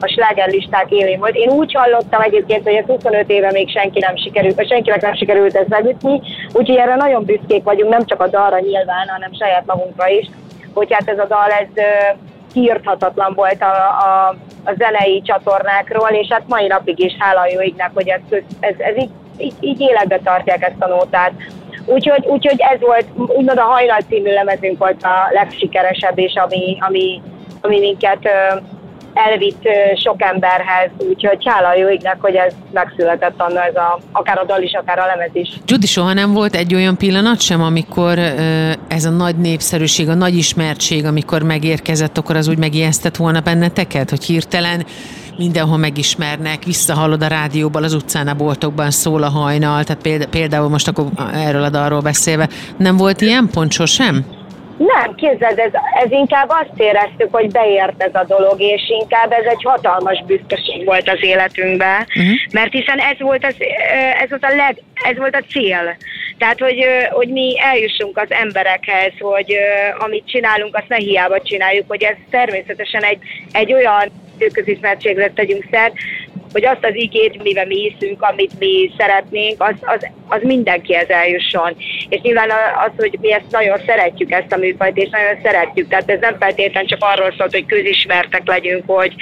a 0.00 0.06
slágerlisták 0.06 0.90
élén 0.90 1.18
volt. 1.18 1.34
Én 1.34 1.48
úgy 1.48 1.72
hallottam 1.72 2.20
egyébként, 2.20 2.62
hogy 2.62 2.74
ez 2.74 2.84
25 2.86 3.30
éve 3.30 3.50
még 3.52 3.70
senki 3.70 3.98
nem 3.98 4.16
sikerült, 4.16 4.68
senkinek 4.68 5.02
nem 5.02 5.14
sikerült 5.14 5.56
ezt 5.56 5.68
megütni, 5.68 6.20
úgyhogy 6.52 6.76
erre 6.76 6.94
nagyon 6.94 7.24
büszkék 7.24 7.62
vagyunk, 7.62 7.90
nem 7.92 8.04
csak 8.04 8.20
a 8.20 8.28
dalra 8.28 8.58
nyilván, 8.58 9.08
hanem 9.08 9.32
saját 9.32 9.66
magunkra 9.66 10.08
is, 10.08 10.26
hogy 10.74 10.92
hát 10.92 11.08
ez 11.08 11.18
a 11.18 11.26
dal, 11.26 11.50
ez 11.50 11.84
kiirthatatlan 12.52 13.32
volt 13.34 13.62
a, 13.62 13.74
a, 14.06 14.28
a 14.64 14.72
zenei 14.78 15.22
csatornákról, 15.22 16.08
és 16.08 16.26
hát 16.30 16.48
mai 16.48 16.66
napig 16.66 16.98
is 16.98 17.16
hála 17.18 17.46
jó 17.52 17.60
égnek, 17.60 17.90
hogy 17.94 18.08
ez, 18.08 18.20
ez, 18.60 18.74
ez 18.78 18.96
így, 18.96 19.10
így, 19.36 19.54
így 19.60 19.80
életbe 19.80 20.18
tartják 20.18 20.62
ezt 20.62 20.82
a 20.82 20.88
nótát. 20.88 21.32
Úgyhogy, 21.86 22.26
úgyhogy 22.26 22.60
ez 22.60 22.80
volt, 22.80 23.06
úgymond 23.16 23.58
a 23.58 23.62
Hajnal 23.62 24.00
című 24.08 24.32
lemezünk 24.32 24.78
volt 24.78 25.02
a 25.02 25.28
legsikeresebb, 25.30 26.18
és 26.18 26.34
ami, 26.34 26.76
ami, 26.80 27.22
ami 27.60 27.78
minket 27.78 28.28
elvitt 29.14 29.62
sok 30.04 30.22
emberhez, 30.22 30.90
úgyhogy 31.08 31.38
hála 31.44 31.74
jó 31.74 31.88
égnek, 31.88 32.16
hogy 32.20 32.34
ez 32.34 32.52
megszületett 32.72 33.40
anna 33.40 33.64
ez 33.64 33.74
a, 33.74 34.00
akár 34.12 34.38
a 34.38 34.44
dal 34.44 34.62
is, 34.62 34.72
akár 34.72 34.98
a 34.98 35.06
lemez 35.06 35.30
is. 35.32 35.48
Judy, 35.66 35.86
soha 35.86 36.12
nem 36.12 36.32
volt 36.32 36.54
egy 36.54 36.74
olyan 36.74 36.96
pillanat 36.96 37.40
sem, 37.40 37.62
amikor 37.62 38.18
ez 38.88 39.04
a 39.04 39.10
nagy 39.10 39.36
népszerűség, 39.36 40.08
a 40.08 40.14
nagy 40.14 40.36
ismertség, 40.36 41.04
amikor 41.04 41.42
megérkezett, 41.42 42.18
akkor 42.18 42.36
az 42.36 42.48
úgy 42.48 42.58
megijesztett 42.58 43.16
volna 43.16 43.40
benneteket, 43.40 44.10
hogy 44.10 44.24
hirtelen 44.24 44.86
mindenhol 45.36 45.76
megismernek, 45.76 46.64
visszahallod 46.64 47.22
a 47.22 47.26
rádióban, 47.26 47.82
az 47.82 47.94
utcán, 47.94 48.28
a 48.28 48.34
boltokban 48.34 48.90
szól 48.90 49.22
a 49.22 49.28
hajnal, 49.28 49.84
tehát 49.84 50.26
például 50.26 50.68
most 50.68 50.88
akkor 50.88 51.06
erről 51.34 51.62
a 51.62 51.70
dalról 51.70 52.00
beszélve, 52.00 52.48
nem 52.76 52.96
volt 52.96 53.20
ilyen 53.20 53.48
pont 53.52 53.72
sosem? 53.72 54.24
Nem, 54.86 55.14
képzeld, 55.14 55.58
ez, 55.58 55.72
ez 56.04 56.10
inkább 56.10 56.48
azt 56.48 56.80
éreztük, 56.80 57.28
hogy 57.30 57.50
beért 57.50 58.02
ez 58.02 58.14
a 58.14 58.24
dolog, 58.24 58.60
és 58.60 58.82
inkább 59.00 59.32
ez 59.32 59.44
egy 59.44 59.62
hatalmas 59.62 60.24
büszkeség 60.26 60.84
volt 60.84 61.08
az 61.08 61.18
életünkben, 61.20 62.06
uh-huh. 62.08 62.34
mert 62.52 62.72
hiszen 62.72 62.98
ez 62.98 63.18
volt, 63.18 63.44
az, 63.44 63.54
ez, 64.22 64.28
volt 64.28 64.44
a 64.44 64.56
leg, 64.56 64.82
ez 65.10 65.16
volt 65.16 65.34
a 65.34 65.44
cél. 65.50 65.96
Tehát, 66.38 66.58
hogy, 66.58 66.84
hogy 67.10 67.28
mi 67.28 67.54
eljussunk 67.60 68.18
az 68.18 68.30
emberekhez, 68.30 69.12
hogy 69.18 69.56
amit 69.98 70.26
csinálunk, 70.26 70.76
azt 70.76 70.88
ne 70.88 70.96
hiába 70.96 71.42
csináljuk, 71.42 71.84
hogy 71.88 72.02
ez 72.02 72.16
természetesen 72.30 73.02
egy, 73.02 73.18
egy 73.52 73.72
olyan 73.72 74.10
közismertségre 74.52 75.30
tegyünk 75.30 75.64
szert, 75.70 75.94
hogy 76.52 76.64
azt 76.64 76.84
az 76.84 76.94
igét, 76.94 77.42
mivel 77.42 77.66
mi 77.66 77.90
hiszünk, 77.90 78.22
amit 78.22 78.58
mi 78.58 78.90
szeretnénk, 78.98 79.62
az, 79.62 79.74
az, 79.80 80.06
az 80.28 80.40
mindenkihez 80.42 81.08
eljusson. 81.08 81.76
És 82.08 82.20
nyilván 82.20 82.50
az, 82.86 82.90
hogy 82.96 83.18
mi 83.20 83.32
ezt 83.32 83.50
nagyon 83.50 83.78
szeretjük, 83.86 84.30
ezt 84.30 84.52
a 84.52 84.56
műfajt, 84.56 84.96
és 84.96 85.08
nagyon 85.08 85.40
szeretjük. 85.42 85.88
Tehát 85.88 86.10
ez 86.10 86.20
nem 86.20 86.36
feltétlenül 86.38 86.88
csak 86.88 87.02
arról 87.02 87.34
szólt, 87.38 87.52
hogy 87.52 87.66
közismertek 87.66 88.46
legyünk, 88.46 88.82
hogy, 88.86 89.14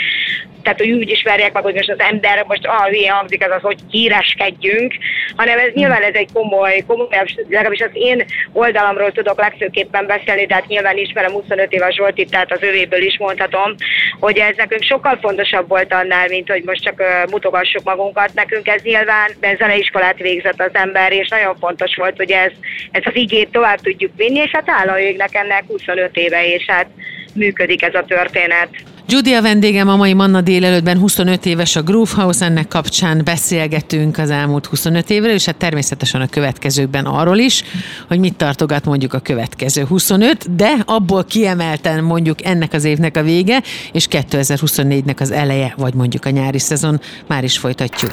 tehát 0.63 0.79
hogy 0.79 0.91
úgy 0.91 1.11
ismerjek 1.11 1.53
meg, 1.53 1.63
hogy 1.63 1.75
most 1.75 1.91
az 1.91 1.99
ember 1.99 2.45
most 2.47 2.67
ah, 2.67 2.89
hülye 2.89 3.11
hangzik 3.11 3.43
ez 3.43 3.51
az, 3.51 3.63
hogy 3.63 3.79
híreskedjünk, 3.91 4.95
hanem 5.37 5.59
ez 5.59 5.73
nyilván 5.73 6.03
ez 6.03 6.15
egy 6.15 6.29
komoly, 6.33 6.85
komoly, 6.87 7.09
legalábbis 7.49 7.81
az 7.81 7.91
én 7.93 8.25
oldalamról 8.53 9.13
tudok 9.13 9.41
legfőképpen 9.41 10.07
beszélni, 10.07 10.47
tehát 10.47 10.67
nyilván 10.67 10.97
ismerem 10.97 11.33
25 11.33 11.73
éves 11.73 11.95
Zsoltit, 11.95 12.31
tehát 12.31 12.53
az 12.53 12.63
övéből 12.63 13.03
is 13.03 13.19
mondhatom, 13.19 13.75
hogy 14.21 14.39
ez 14.39 14.57
nekünk 14.57 14.83
sokkal 14.83 15.19
fontosabb 15.23 15.69
volt 15.69 15.93
annál, 15.93 16.29
mint 16.29 16.51
hogy 16.51 16.63
most 16.65 16.83
csak 16.83 17.03
mutogassuk 17.31 17.85
magunkat. 17.85 18.35
Nekünk 18.35 18.69
ez 18.69 18.83
nyilván 18.83 19.31
zeneiskolát 19.59 20.19
végzett 20.19 20.61
az 20.61 20.71
ember, 20.73 21.13
és 21.13 21.29
nagyon 21.29 21.57
fontos 21.57 21.97
volt, 21.97 22.17
hogy 22.17 22.31
ez, 22.31 22.53
ez 22.91 23.03
az 23.05 23.17
igét 23.17 23.51
tovább 23.51 23.81
tudjuk 23.81 24.13
vinni, 24.17 24.39
és 24.39 24.51
hát 24.51 24.69
áll 24.69 24.89
a 24.89 24.99
ennek 25.33 25.65
25 25.67 26.17
éve, 26.17 26.55
és 26.55 26.65
hát 26.67 26.87
működik 27.35 27.83
ez 27.83 27.95
a 27.95 28.05
történet. 28.05 28.69
Judy 29.07 29.33
a 29.33 29.43
vendégem 29.43 29.89
a 29.89 29.97
mai 29.97 30.13
Manna 30.13 30.41
délelőttben 30.41 30.99
25 30.99 31.47
éves 31.47 31.77
a 31.77 31.83
Groove 31.83 32.11
House, 32.15 32.45
ennek 32.45 32.69
kapcsán 32.69 33.21
beszélgetünk 33.25 34.19
az 34.19 34.31
elmúlt 34.31 34.67
25 34.67 35.11
évről, 35.11 35.33
és 35.33 35.45
hát 35.45 35.57
természetesen 35.57 36.21
a 36.21 36.27
következőkben 36.27 37.05
arról 37.05 37.39
is, 37.39 37.63
hogy 38.09 38.19
mit 38.19 38.35
tartogat 38.35 38.85
mondjuk 38.85 39.13
a 39.15 39.19
következő 39.19 39.85
25, 39.85 40.55
de 40.57 40.77
abból 40.87 41.25
kiemelten 41.25 42.05
mondjuk 42.05 42.45
ennek 42.45 42.73
az 42.73 42.85
évnek 42.85 43.17
a 43.17 43.23
vége, 43.23 43.63
és 43.93 44.07
2024-nek 44.11 45.21
az 45.21 45.31
eleje, 45.31 45.75
vagy 45.77 45.95
mondjuk 45.95 46.25
a 46.25 46.31
nyári 46.31 46.59
szezon, 46.59 47.01
már 47.27 47.45
is 47.45 47.59
folytatjuk. 47.59 48.13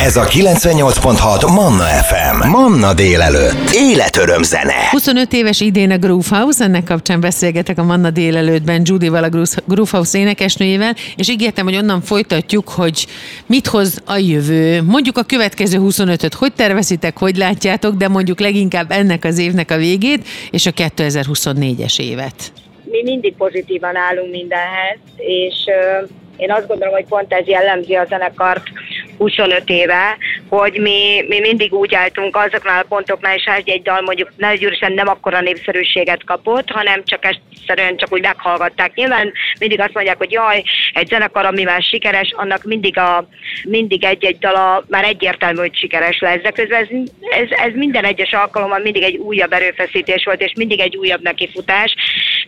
Ez 0.00 0.16
a 0.16 0.24
98.6 0.24 1.54
Manna 1.54 1.84
FM. 1.84 2.48
Manna 2.48 2.94
délelőtt. 2.94 3.70
Életöröm 3.72 4.42
zene. 4.42 4.88
25 4.90 5.32
éves 5.32 5.60
idén 5.60 5.90
a 5.90 5.98
Groove 5.98 6.36
House, 6.36 6.64
ennek 6.64 6.84
kapcsán 6.84 7.20
beszélgetek 7.20 7.78
a 7.78 7.82
Manna 7.82 8.10
délelőttben 8.10 8.82
Judy-val 8.84 9.24
a 9.24 9.28
Groove 9.66 9.90
House 9.90 10.18
énekesnőjével, 10.28 10.94
és 11.16 11.28
ígértem, 11.28 11.64
hogy 11.64 11.76
onnan 11.76 12.00
folytatjuk, 12.00 12.68
hogy 12.68 13.06
mit 13.46 13.66
hoz 13.66 14.02
a 14.06 14.16
jövő. 14.16 14.82
Mondjuk 14.82 15.18
a 15.18 15.22
következő 15.22 15.78
25-öt 15.80 16.34
hogy 16.34 16.52
tervezitek, 16.52 17.18
hogy 17.18 17.36
látjátok, 17.36 17.94
de 17.94 18.08
mondjuk 18.08 18.40
leginkább 18.40 18.90
ennek 18.90 19.24
az 19.24 19.38
évnek 19.38 19.70
a 19.70 19.76
végét, 19.76 20.26
és 20.50 20.66
a 20.66 20.70
2024-es 20.70 22.00
évet. 22.00 22.52
Mi 22.84 23.02
mindig 23.02 23.34
pozitívan 23.34 23.96
állunk 23.96 24.30
mindenhez, 24.30 24.98
és 25.16 25.54
én 26.36 26.52
azt 26.52 26.66
gondolom, 26.66 26.94
hogy 26.94 27.06
pont 27.08 27.32
ez 27.32 27.46
jellemzi 27.46 27.94
a 27.94 28.06
zenekart 28.08 28.62
25 29.18 29.62
éve, 29.66 30.16
hogy 30.48 30.78
mi, 30.80 31.24
mi 31.28 31.40
mindig 31.40 31.72
úgy 31.72 31.94
álltunk 31.94 32.36
azoknál 32.36 32.82
a 32.82 32.86
pontoknál, 32.88 33.34
és 33.34 33.44
egy, 33.44 33.68
egy 33.68 33.82
dal 33.82 34.00
mondjuk 34.00 34.32
nagygyűrűsen 34.36 34.92
nem 34.92 35.08
akkora 35.08 35.40
népszerűséget 35.40 36.24
kapott, 36.24 36.70
hanem 36.70 37.04
csak 37.04 37.24
egyszerűen 37.24 37.96
csak 37.96 38.12
úgy 38.12 38.22
meghallgatták. 38.22 38.94
Nyilván 38.94 39.32
mindig 39.58 39.80
azt 39.80 39.94
mondják, 39.94 40.18
hogy 40.18 40.32
jaj, 40.32 40.62
egy 40.92 41.08
zenekar, 41.08 41.44
amivel 41.44 41.80
sikeres, 41.80 42.32
annak 42.36 42.62
mindig, 42.62 42.98
a, 42.98 43.28
mindig 43.64 44.04
egy-egy 44.04 44.38
dala 44.38 44.84
már 44.88 45.04
egyértelmű, 45.04 45.58
hogy 45.58 45.76
sikeres 45.76 46.18
lesz. 46.18 46.40
De 46.40 46.50
közben 46.50 46.80
ez, 46.80 46.88
ez, 47.40 47.48
ez 47.50 47.72
minden 47.74 48.04
egyes 48.04 48.32
alkalommal 48.32 48.78
mindig 48.78 49.02
egy 49.02 49.16
újabb 49.16 49.52
erőfeszítés 49.52 50.24
volt, 50.24 50.42
és 50.42 50.52
mindig 50.56 50.80
egy 50.80 50.96
újabb 50.96 51.22
nekifutás. 51.22 51.94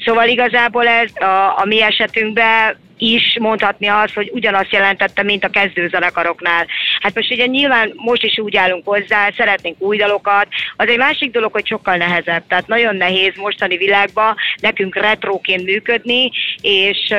Szóval 0.04 0.28
igazából 0.28 0.86
ez 0.86 1.10
a, 1.14 1.58
a 1.58 1.64
mi 1.64 1.82
esetünkben 1.82 2.78
is 3.00 3.37
mondhatni 3.40 3.87
azt, 3.87 4.14
hogy 4.14 4.30
ugyanazt 4.33 4.73
jelentette, 4.73 5.23
mint 5.23 5.45
a 5.45 5.49
kezdőzenekaroknál. 5.49 6.66
Hát 7.00 7.14
most 7.14 7.30
ugye 7.30 7.47
nyilván 7.47 7.92
most 7.97 8.23
is 8.23 8.38
úgy 8.38 8.57
állunk 8.57 8.87
hozzá, 8.87 9.30
szeretnénk 9.37 9.76
új 9.78 9.97
dalokat, 9.97 10.47
az 10.76 10.88
egy 10.88 10.99
másik 10.99 11.30
dolog, 11.30 11.52
hogy 11.52 11.66
sokkal 11.66 11.97
nehezebb, 11.97 12.47
tehát 12.49 12.66
nagyon 12.66 12.97
nehéz 12.97 13.33
mostani 13.37 13.76
világban 13.76 14.37
nekünk 14.61 14.95
retróként 14.95 15.64
működni, 15.64 16.30
és, 16.61 17.14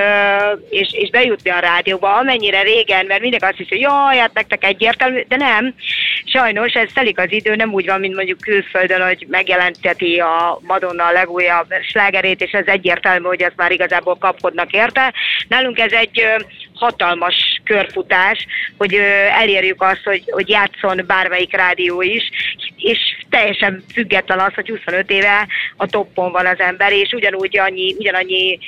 és, 0.70 0.90
és 0.92 1.10
bejutni 1.10 1.50
a 1.50 1.60
rádióba, 1.60 2.16
amennyire 2.16 2.62
régen, 2.62 3.06
mert 3.06 3.22
mindenki 3.22 3.46
azt 3.46 3.58
hiszi, 3.58 3.70
hogy 3.70 3.80
jaj, 3.80 4.18
hát 4.18 4.34
nektek 4.34 4.64
egyértelmű, 4.64 5.22
de 5.28 5.36
nem. 5.36 5.74
Sajnos 6.26 6.74
ez 6.74 6.90
telik 6.94 7.20
az 7.20 7.32
idő, 7.32 7.56
nem 7.56 7.74
úgy 7.74 7.86
van, 7.86 8.00
mint 8.00 8.16
mondjuk 8.16 8.40
külföldön, 8.40 9.02
hogy 9.02 9.26
megjelenteti 9.30 10.20
a 10.20 10.60
Madonna 10.62 11.06
a 11.06 11.12
legújabb 11.12 11.74
slágerét, 11.90 12.42
és 12.42 12.52
ez 12.52 12.66
egyértelmű, 12.66 13.28
hogy 13.28 13.42
ez 13.42 13.52
már 13.56 13.72
igazából 13.72 14.18
kapkodnak 14.18 14.72
érte. 14.72 15.14
Nálunk 15.48 15.71
ez 15.80 15.92
egy 15.92 16.22
hatalmas 16.74 17.62
körfutás, 17.64 18.46
hogy 18.78 18.94
elérjük 19.40 19.82
azt, 19.82 20.04
hogy, 20.04 20.24
hogy 20.32 20.50
játszon 20.50 21.04
bármelyik 21.08 21.56
rádió 21.56 22.02
is, 22.02 22.30
és 22.78 23.18
teljesen 23.32 23.84
független 23.94 24.40
az, 24.40 24.54
hogy 24.54 24.70
25 24.70 25.12
éve 25.12 25.48
a 25.78 25.88
toppon 25.88 26.32
van 26.32 26.46
az 26.46 26.60
ember, 26.60 26.92
és 26.92 27.12
ugyanúgy 27.12 27.58
annyi, 27.58 27.96
ugyanannyi 27.98 28.60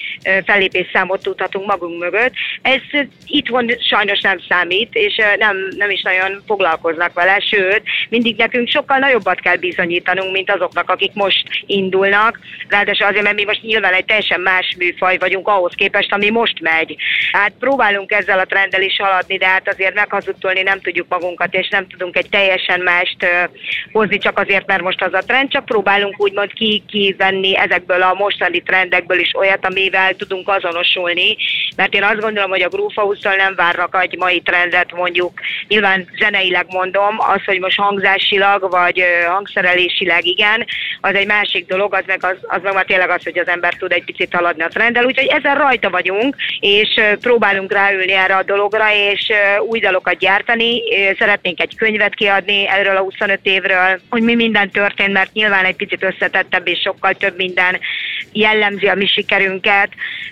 fellépés 0.46 0.88
számot 0.94 1.22
tudhatunk 1.24 1.66
magunk 1.66 2.00
mögött. 2.00 2.34
Ez 2.62 2.82
itt 3.26 3.48
van 3.48 3.76
sajnos 3.90 4.22
nem 4.22 4.40
számít, 4.50 4.90
és 4.96 5.16
nem, 5.38 5.58
nem 5.78 5.90
is 5.90 6.02
nagyon 6.02 6.42
foglalkoznak 6.48 7.14
vele, 7.14 7.40
sőt, 7.40 7.82
mindig 8.10 8.38
nekünk 8.38 8.70
sokkal 8.70 8.98
nagyobbat 8.98 9.40
kell 9.40 9.56
bizonyítanunk, 9.56 10.32
mint 10.32 10.52
azoknak, 10.52 10.90
akik 10.90 11.14
most 11.14 11.44
indulnak. 11.66 12.40
Ráadásul 12.68 13.08
azért, 13.08 13.24
mert 13.24 13.36
mi 13.36 13.44
most 13.44 13.62
nyilván 13.62 13.94
egy 13.94 14.06
teljesen 14.06 14.42
más 14.42 14.76
műfaj 14.78 15.18
vagyunk 15.18 15.48
ahhoz 15.48 15.74
képest, 15.76 16.14
ami 16.14 16.30
most 16.30 16.62
megy. 16.62 16.96
Hát 17.32 17.52
próbálunk 17.60 18.12
ezzel 18.12 18.40
a 18.40 18.46
trenddel 18.46 18.82
is 18.82 18.98
haladni, 18.98 19.38
de 19.38 19.48
hát 19.48 19.68
azért 19.68 19.94
meghazudtolni 19.94 20.62
nem 20.62 20.80
tudjuk 20.80 21.08
magunkat, 21.10 21.54
és 21.54 21.70
nem 21.70 21.88
tudunk 21.88 22.18
egy 22.18 22.30
teljesen 22.30 22.80
mást 22.80 23.28
hozni 23.92 24.18
csak 24.18 24.40
azért, 24.40 24.53
mert 24.66 24.82
most 24.82 25.02
az 25.04 25.14
a 25.14 25.22
trend, 25.28 25.50
csak 25.50 25.66
próbálunk 25.66 26.22
úgymond 26.22 26.54
ki, 26.54 26.84
kivenni 26.88 27.58
ezekből 27.58 28.02
a 28.02 28.14
mostani 28.14 28.62
trendekből 28.62 29.20
is 29.20 29.36
olyat, 29.36 29.66
amivel 29.66 30.14
tudunk 30.14 30.48
azonosulni, 30.48 31.36
mert 31.76 31.94
én 31.94 32.04
azt 32.04 32.20
gondolom, 32.20 32.50
hogy 32.50 32.62
a 32.62 32.70
Groovehouse-tól 32.70 33.36
nem 33.36 33.56
várnak 33.56 33.98
egy 34.02 34.18
mai 34.18 34.42
trendet 34.42 34.92
mondjuk, 34.96 35.40
nyilván 35.68 36.08
zeneileg 36.20 36.66
mondom, 36.70 37.16
az, 37.20 37.44
hogy 37.46 37.60
most 37.60 37.80
hangzásilag 37.80 38.72
vagy 38.72 39.04
hangszerelésileg 39.28 40.26
igen, 40.26 40.66
az 41.02 41.16
egy 41.16 41.28
másik 41.28 41.66
dolog, 41.66 41.94
az 41.94 42.04
meg, 42.08 42.24
az, 42.24 42.38
az 42.42 42.60
meg 42.64 42.74
már 42.74 42.86
tényleg 42.86 43.10
az, 43.10 43.24
hogy 43.24 43.38
az 43.38 43.48
ember 43.48 43.74
tud 43.74 43.92
egy 43.92 44.04
picit 44.04 44.34
haladni 44.34 44.64
a 44.64 44.68
trenddel, 44.68 45.06
úgyhogy 45.06 45.28
ezen 45.28 45.56
rajta 45.56 45.90
vagyunk, 45.90 46.36
és 46.60 47.02
próbálunk 47.20 47.72
ráülni 47.72 48.12
erre 48.12 48.36
a 48.36 48.44
dologra, 48.44 48.94
és 48.94 49.32
új 49.68 49.80
dalokat 49.80 50.18
gyártani. 50.18 50.82
Szeretnénk 51.20 51.60
egy 51.60 51.76
könyvet 51.76 52.16
kiadni 52.16 52.68
erről 52.68 52.96
a 52.96 53.02
25 53.02 53.40
évről, 53.44 54.00
hogy 54.10 54.22
mi 54.22 54.36
minden 54.44 54.70
történt, 54.70 55.14
mert 55.14 55.34
nyilván 55.34 55.66
egy 55.66 55.76
picit 55.76 56.04
összetettebb 56.04 56.68
és 56.68 56.80
sokkal 56.80 57.14
több 57.14 57.36
minden 57.36 57.80
jellemzi 58.32 58.88
a 58.88 58.96
mi 58.96 59.08
sikerünket. 59.08 59.90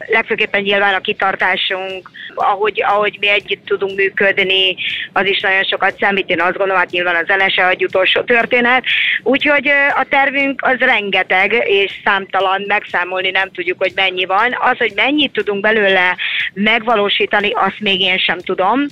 Legfőképpen 0.08 0.62
nyilván 0.62 0.94
a 0.94 1.00
kitartásunk, 1.00 2.12
ahogy, 2.36 2.84
ahogy 2.84 3.18
mi 3.20 3.28
együtt 3.28 3.66
tudunk 3.66 3.96
működni, 3.96 4.76
az 5.14 5.26
is 5.26 5.40
nagyon 5.40 5.64
sokat 5.64 5.98
számít. 6.00 6.30
Én 6.30 6.42
azt 6.42 6.58
gondolom, 6.58 6.78
hát 6.78 6.90
nyilván 6.90 7.16
a 7.16 7.24
zene 7.24 7.50
se 7.50 7.68
egy 7.68 7.84
utolsó 7.84 8.22
történet. 8.22 8.84
Úgyhogy 9.24 9.68
a 9.96 10.06
tervünk 10.10 10.62
az 10.64 10.78
rengeteg, 10.80 11.64
és 11.66 11.92
számtalan, 12.04 12.64
megszámolni 12.68 13.30
nem 13.30 13.52
tudjuk, 13.52 13.78
hogy 13.78 13.92
mennyi 13.96 14.26
van. 14.26 14.58
Az, 14.60 14.78
hogy 14.78 14.92
mennyit 14.96 15.32
tudunk 15.32 15.62
belőle 15.62 16.18
megvalósítani, 16.54 17.52
azt 17.54 17.80
még 17.80 18.02
én 18.02 18.18
sem 18.18 18.38
tudom. 18.40 18.86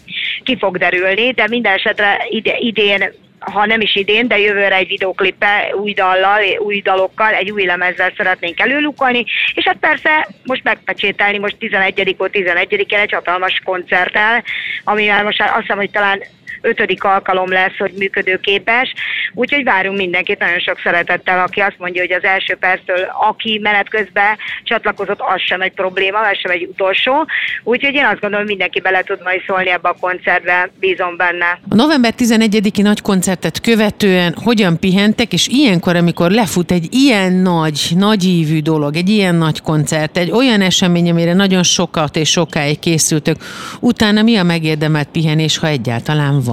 Ki 0.43 0.57
fog 0.57 0.77
derülni, 0.77 1.31
de 1.31 1.47
minden 1.47 1.73
esetre 1.73 2.25
ide, 2.29 2.57
idén 2.57 3.11
ha 3.49 3.65
nem 3.65 3.81
is 3.81 3.95
idén, 3.95 4.27
de 4.27 4.37
jövőre 4.37 4.75
egy 4.75 4.87
videoklippe 4.87 5.75
új 5.75 5.93
dallal, 5.93 6.41
új 6.59 6.81
dalokkal, 6.81 7.33
egy 7.33 7.51
új 7.51 7.65
lemezzel 7.65 8.13
szeretnénk 8.17 8.59
előlukolni, 8.59 9.25
és 9.53 9.63
hát 9.65 9.77
persze 9.79 10.27
most 10.43 10.63
megpecsételni, 10.63 11.37
most 11.37 11.57
11 11.57 12.15
11-én 12.17 12.99
egy 12.99 13.11
hatalmas 13.11 13.61
koncerttel, 13.63 14.43
amivel 14.83 15.23
most 15.23 15.41
azt 15.41 15.59
hiszem, 15.59 15.77
hogy 15.77 15.91
talán 15.91 16.23
ötödik 16.61 17.03
alkalom 17.03 17.51
lesz, 17.51 17.77
hogy 17.77 17.93
működőképes. 17.97 18.93
Úgyhogy 19.33 19.63
várunk 19.63 19.97
mindenkit 19.97 20.39
nagyon 20.39 20.59
sok 20.59 20.79
szeretettel, 20.83 21.39
aki 21.39 21.59
azt 21.59 21.77
mondja, 21.77 22.01
hogy 22.01 22.11
az 22.11 22.23
első 22.23 22.55
perctől, 22.55 23.11
aki 23.29 23.59
menet 23.63 23.89
közben 23.89 24.37
csatlakozott, 24.63 25.19
az 25.19 25.41
sem 25.41 25.62
egy 25.62 25.71
probléma, 25.71 26.19
az 26.19 26.38
sem 26.38 26.51
egy 26.51 26.67
utolsó. 26.71 27.25
Úgyhogy 27.63 27.93
én 27.93 28.05
azt 28.05 28.19
gondolom, 28.19 28.45
mindenki 28.45 28.79
bele 28.79 29.01
tud 29.01 29.23
majd 29.23 29.41
szólni 29.47 29.69
ebbe 29.69 29.89
a 29.89 29.95
koncertbe, 29.99 30.69
bízom 30.79 31.17
benne. 31.17 31.60
A 31.69 31.75
november 31.75 32.13
11-i 32.17 32.81
nagy 32.81 33.01
koncertet 33.01 33.62
követően 33.62 34.36
hogyan 34.43 34.79
pihentek, 34.79 35.34
és 35.34 35.47
ilyenkor, 35.47 35.95
amikor 35.95 36.31
lefut 36.31 36.71
egy 36.71 36.88
ilyen 36.91 37.34
nagy, 37.34 37.79
nagy 37.95 38.23
ívű 38.23 38.60
dolog, 38.60 38.95
egy 38.95 39.10
ilyen 39.10 39.36
nagy 39.36 39.62
koncert, 39.62 40.17
egy 40.17 40.31
olyan 40.31 40.62
esemény, 40.62 41.10
amire 41.10 41.34
nagyon 41.34 41.63
sokat 41.63 42.15
és 42.15 42.29
sokáig 42.29 42.79
készültök, 42.79 43.36
utána 43.79 44.21
mi 44.21 44.38
a 44.38 44.43
megérdemelt 44.43 45.07
pihenés, 45.07 45.57
ha 45.57 45.67
egyáltalán 45.67 46.41
van? 46.41 46.48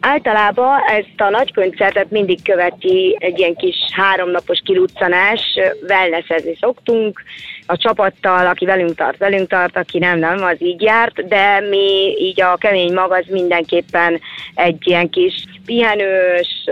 Általában 0.00 0.78
ezt 0.86 1.20
a 1.20 1.30
nagy 1.30 1.54
koncertet 1.54 2.10
mindig 2.10 2.42
követi 2.42 3.16
egy 3.20 3.38
ilyen 3.38 3.54
kis 3.54 3.76
háromnapos 3.92 4.60
kiluccanás, 4.64 5.40
wellnessezni 5.88 6.56
szoktunk, 6.60 7.22
a 7.66 7.76
csapattal, 7.76 8.46
aki 8.46 8.64
velünk 8.64 8.94
tart, 8.94 9.18
velünk 9.18 9.48
tart, 9.48 9.76
aki 9.76 9.98
nem, 9.98 10.18
nem, 10.18 10.42
az 10.42 10.56
így 10.58 10.82
járt, 10.82 11.26
de 11.28 11.60
mi 11.60 12.14
így 12.18 12.40
a 12.40 12.56
kemény 12.56 12.92
mag 12.92 13.12
az 13.12 13.24
mindenképpen 13.28 14.20
egy 14.54 14.86
ilyen 14.86 15.10
kis 15.10 15.44
pihenős, 15.64 16.64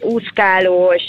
úszkálós, 0.00 1.02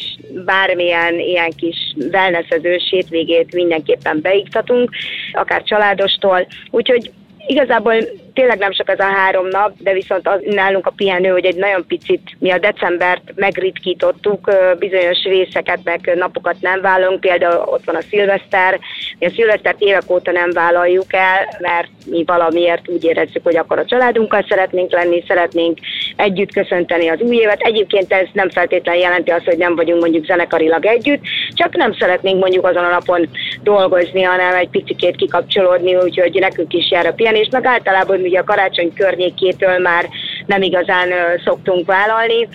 bármilyen 0.46 1.20
ilyen 1.20 1.52
kis 1.58 1.96
wellnessezős 2.12 2.90
hétvégét 2.90 3.54
mindenképpen 3.54 4.22
beiktatunk, 4.22 4.90
akár 5.34 5.64
családostól. 5.64 6.48
Úgyhogy 6.70 7.12
igazából 7.48 7.96
tényleg 8.34 8.58
nem 8.58 8.72
sok 8.72 8.90
ez 8.90 9.00
a 9.00 9.04
három 9.04 9.48
nap, 9.48 9.72
de 9.78 9.94
viszont 9.94 10.28
az, 10.28 10.40
nálunk 10.46 10.86
a 10.86 10.94
pihenő, 10.96 11.30
hogy 11.30 11.46
egy 11.46 11.56
nagyon 11.56 11.86
picit, 11.88 12.22
mi 12.40 12.52
a 12.52 12.58
decembert 12.58 13.32
megritkítottuk, 13.36 14.52
bizonyos 14.80 15.24
részeket, 15.24 15.80
meg 15.84 16.12
napokat 16.16 16.56
nem 16.60 16.82
vállalunk, 16.82 17.20
például 17.20 17.64
ott 17.66 17.84
van 17.86 17.96
a 17.96 18.02
szilveszter, 18.02 18.80
mi 19.20 19.26
a 19.26 19.30
szilvesztert 19.30 19.82
évek 19.82 20.12
óta 20.12 20.32
nem 20.32 20.50
vállaljuk 20.52 21.14
el, 21.14 21.58
mert 21.60 21.90
mi 22.06 22.24
valamiért 22.26 22.90
úgy 22.90 23.04
érezzük, 23.04 23.44
hogy 23.44 23.58
akkor 23.58 23.80
a 23.80 23.86
családunkkal 23.86 24.46
szeretnénk 24.50 24.92
lenni, 24.92 25.24
szeretnénk 25.28 25.78
együtt 26.16 26.54
köszönteni 26.54 27.08
az 27.08 27.20
új 27.22 27.36
évet. 27.36 27.62
Egyébként 27.62 28.14
ez 28.14 28.28
nem 28.34 28.50
feltétlenül 28.50 29.02
jelenti 29.02 29.32
azt, 29.32 29.46
hogy 29.46 29.58
nem 29.58 29.76
vagyunk 29.76 30.02
mondjuk 30.02 30.26
zenekarilag 30.26 30.86
együtt, 30.86 31.22
csak 31.54 31.76
nem 31.76 31.94
szeretnénk 32.00 32.40
mondjuk 32.40 32.66
azon 32.66 32.84
a 32.84 32.90
napon 32.90 33.30
dolgozni, 33.64 34.22
hanem 34.22 34.56
egy 34.56 34.70
picit 34.70 35.16
kikapcsolódni, 35.16 35.96
úgyhogy 35.96 36.38
nekünk 36.40 36.74
is 36.74 36.92
jár 36.92 37.06
a 37.06 37.14
pihenés, 37.14 37.48
meg 37.52 37.66
általában 37.66 38.21
ugye 38.24 38.40
a 38.40 38.44
karácsony 38.44 38.94
környékétől 38.94 39.78
már 39.78 40.10
nem 40.46 40.62
igazán 40.62 41.10
szoktunk 41.46 41.86
vállalni. 41.86 42.48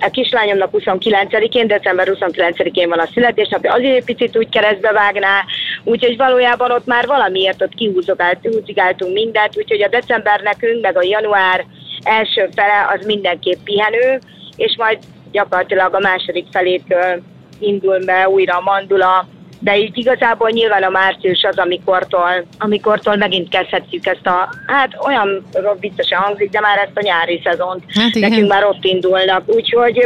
A 0.00 0.10
kislányomnak 0.10 0.70
29-én, 0.72 1.66
december 1.66 2.08
29-én 2.10 2.88
van 2.88 2.98
a 2.98 3.08
születésnapja, 3.14 3.72
azért 3.72 3.96
egy 3.96 4.04
picit 4.04 4.36
úgy 4.36 4.48
keresztbe 4.48 4.92
vágná, 4.92 5.44
úgyhogy 5.84 6.16
valójában 6.16 6.70
ott 6.70 6.86
már 6.86 7.06
valamiért 7.06 7.62
ott 7.62 7.74
kihúzigáltunk 7.74 9.12
mindent, 9.12 9.56
úgyhogy 9.56 9.82
a 9.82 9.88
december 9.88 10.40
nekünk, 10.40 10.82
meg 10.82 10.96
a 10.96 11.02
január 11.02 11.64
első 12.02 12.48
fele 12.54 12.88
az 12.94 13.06
mindenképp 13.06 13.58
pihenő, 13.64 14.18
és 14.56 14.74
majd 14.76 14.98
gyakorlatilag 15.32 15.94
a 15.94 16.00
második 16.00 16.46
felétől 16.50 17.22
indul 17.58 18.04
be 18.04 18.28
újra 18.28 18.56
a 18.56 18.60
mandula, 18.60 19.26
de 19.62 19.78
így 19.78 19.98
igazából 19.98 20.50
nyilván 20.50 20.82
a 20.82 20.88
március 20.88 21.42
az, 21.42 21.58
amikortól, 21.58 22.44
amikortól 22.58 23.16
megint 23.16 23.48
kezdhetjük 23.48 24.06
ezt 24.06 24.26
a, 24.26 24.54
hát 24.66 24.96
olyan 25.06 25.46
viccesen 25.80 26.18
hangzik, 26.18 26.50
de 26.50 26.60
már 26.60 26.78
ezt 26.78 26.96
a 26.96 27.02
nyári 27.02 27.40
szezont. 27.44 27.82
Hát 27.94 28.14
nekünk 28.14 28.48
már 28.48 28.64
ott 28.64 28.84
indulnak, 28.84 29.42
úgyhogy, 29.46 30.02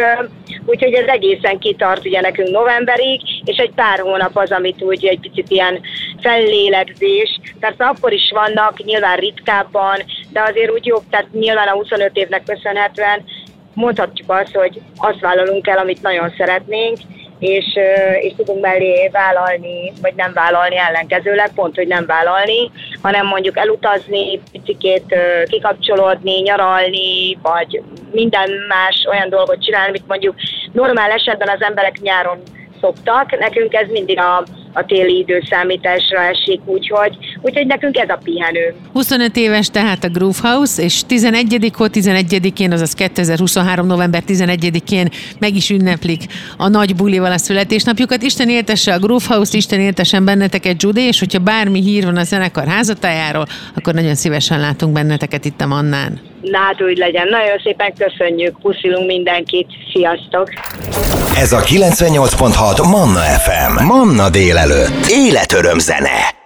úgyhogy 0.66 0.92
ez 0.92 1.06
egészen 1.06 1.58
kitart 1.58 2.06
ugye 2.06 2.20
nekünk 2.20 2.48
novemberig, 2.48 3.20
és 3.44 3.56
egy 3.56 3.72
pár 3.74 3.98
hónap 3.98 4.36
az, 4.36 4.50
amit 4.50 4.82
úgy 4.82 5.06
egy 5.06 5.20
picit 5.20 5.50
ilyen 5.50 5.80
fellélegzés, 6.20 7.40
persze 7.60 7.84
akkor 7.84 8.12
is 8.12 8.30
vannak, 8.34 8.84
nyilván 8.84 9.16
ritkábban, 9.16 9.96
de 10.32 10.42
azért 10.42 10.70
úgy 10.70 10.86
jobb, 10.86 11.02
tehát 11.10 11.32
nyilván 11.32 11.68
a 11.68 11.76
25 11.76 12.10
évnek 12.16 12.42
köszönhetően 12.44 13.24
mondhatjuk 13.74 14.30
azt, 14.30 14.54
hogy 14.54 14.80
azt 14.96 15.20
vállalunk 15.20 15.66
el, 15.66 15.78
amit 15.78 16.02
nagyon 16.02 16.32
szeretnénk, 16.36 16.98
és, 17.38 17.78
és 18.20 18.32
tudunk 18.36 18.60
mellé 18.60 19.08
vállalni, 19.08 19.92
vagy 20.02 20.14
nem 20.14 20.32
vállalni 20.32 20.76
ellenkezőleg, 20.76 21.50
pont, 21.54 21.74
hogy 21.74 21.86
nem 21.86 22.06
vállalni, 22.06 22.70
hanem 23.02 23.26
mondjuk 23.26 23.58
elutazni, 23.58 24.40
picikét 24.52 25.14
kikapcsolódni, 25.44 26.40
nyaralni, 26.40 27.38
vagy 27.42 27.82
minden 28.12 28.50
más 28.68 29.06
olyan 29.10 29.28
dolgot 29.28 29.62
csinálni, 29.62 29.88
amit 29.88 30.06
mondjuk 30.06 30.34
normál 30.72 31.10
esetben 31.10 31.48
az 31.48 31.62
emberek 31.62 32.00
nyáron 32.00 32.42
szoktak. 32.80 33.38
Nekünk 33.38 33.74
ez 33.74 33.88
mindig 33.88 34.18
a, 34.18 34.44
a 34.76 34.84
téli 34.84 35.18
időszámításra 35.18 36.20
esik, 36.20 36.60
úgyhogy, 36.64 37.16
úgyhogy 37.40 37.66
nekünk 37.66 37.96
ez 37.96 38.08
a 38.08 38.18
pihenő. 38.24 38.74
25 38.92 39.36
éves 39.36 39.70
tehát 39.70 40.04
a 40.04 40.08
Groove 40.08 40.38
House, 40.42 40.82
és 40.82 41.02
11 41.06 41.70
hó 41.76 41.84
11-én, 41.86 42.72
azaz 42.72 42.92
2023. 42.92 43.86
november 43.86 44.22
11-én 44.26 45.08
meg 45.38 45.54
is 45.54 45.70
ünneplik 45.70 46.22
a 46.56 46.68
nagy 46.68 46.96
bulival 46.96 47.32
a 47.32 47.38
születésnapjukat. 47.38 48.22
Isten 48.22 48.48
éltesse 48.48 48.94
a 48.94 48.98
Groove 48.98 49.24
House, 49.28 49.56
Isten 49.56 49.80
éltessen 49.80 50.24
benneteket, 50.24 50.82
Judy, 50.82 51.00
és 51.00 51.18
hogyha 51.18 51.38
bármi 51.38 51.82
hír 51.82 52.04
van 52.04 52.16
a 52.16 52.24
zenekar 52.24 52.66
házatájáról, 52.66 53.46
akkor 53.74 53.94
nagyon 53.94 54.14
szívesen 54.14 54.60
látunk 54.60 54.92
benneteket 54.92 55.44
itt 55.44 55.60
a 55.60 55.66
Mannán. 55.66 56.20
Hát 56.52 56.82
úgy 56.82 56.96
legyen. 56.96 57.28
Nagyon 57.28 57.58
szépen 57.64 57.92
köszönjük, 57.98 58.60
puszilunk 58.60 59.06
mindenkit. 59.06 59.66
Sziasztok! 59.92 60.50
Ez 61.36 61.52
a 61.52 61.60
98.6 61.60 62.90
Manna 62.90 63.20
FM. 63.20 63.84
Manna 63.84 64.30
délelőtt. 64.30 65.06
Életöröm 65.08 65.78
zene. 65.78 66.44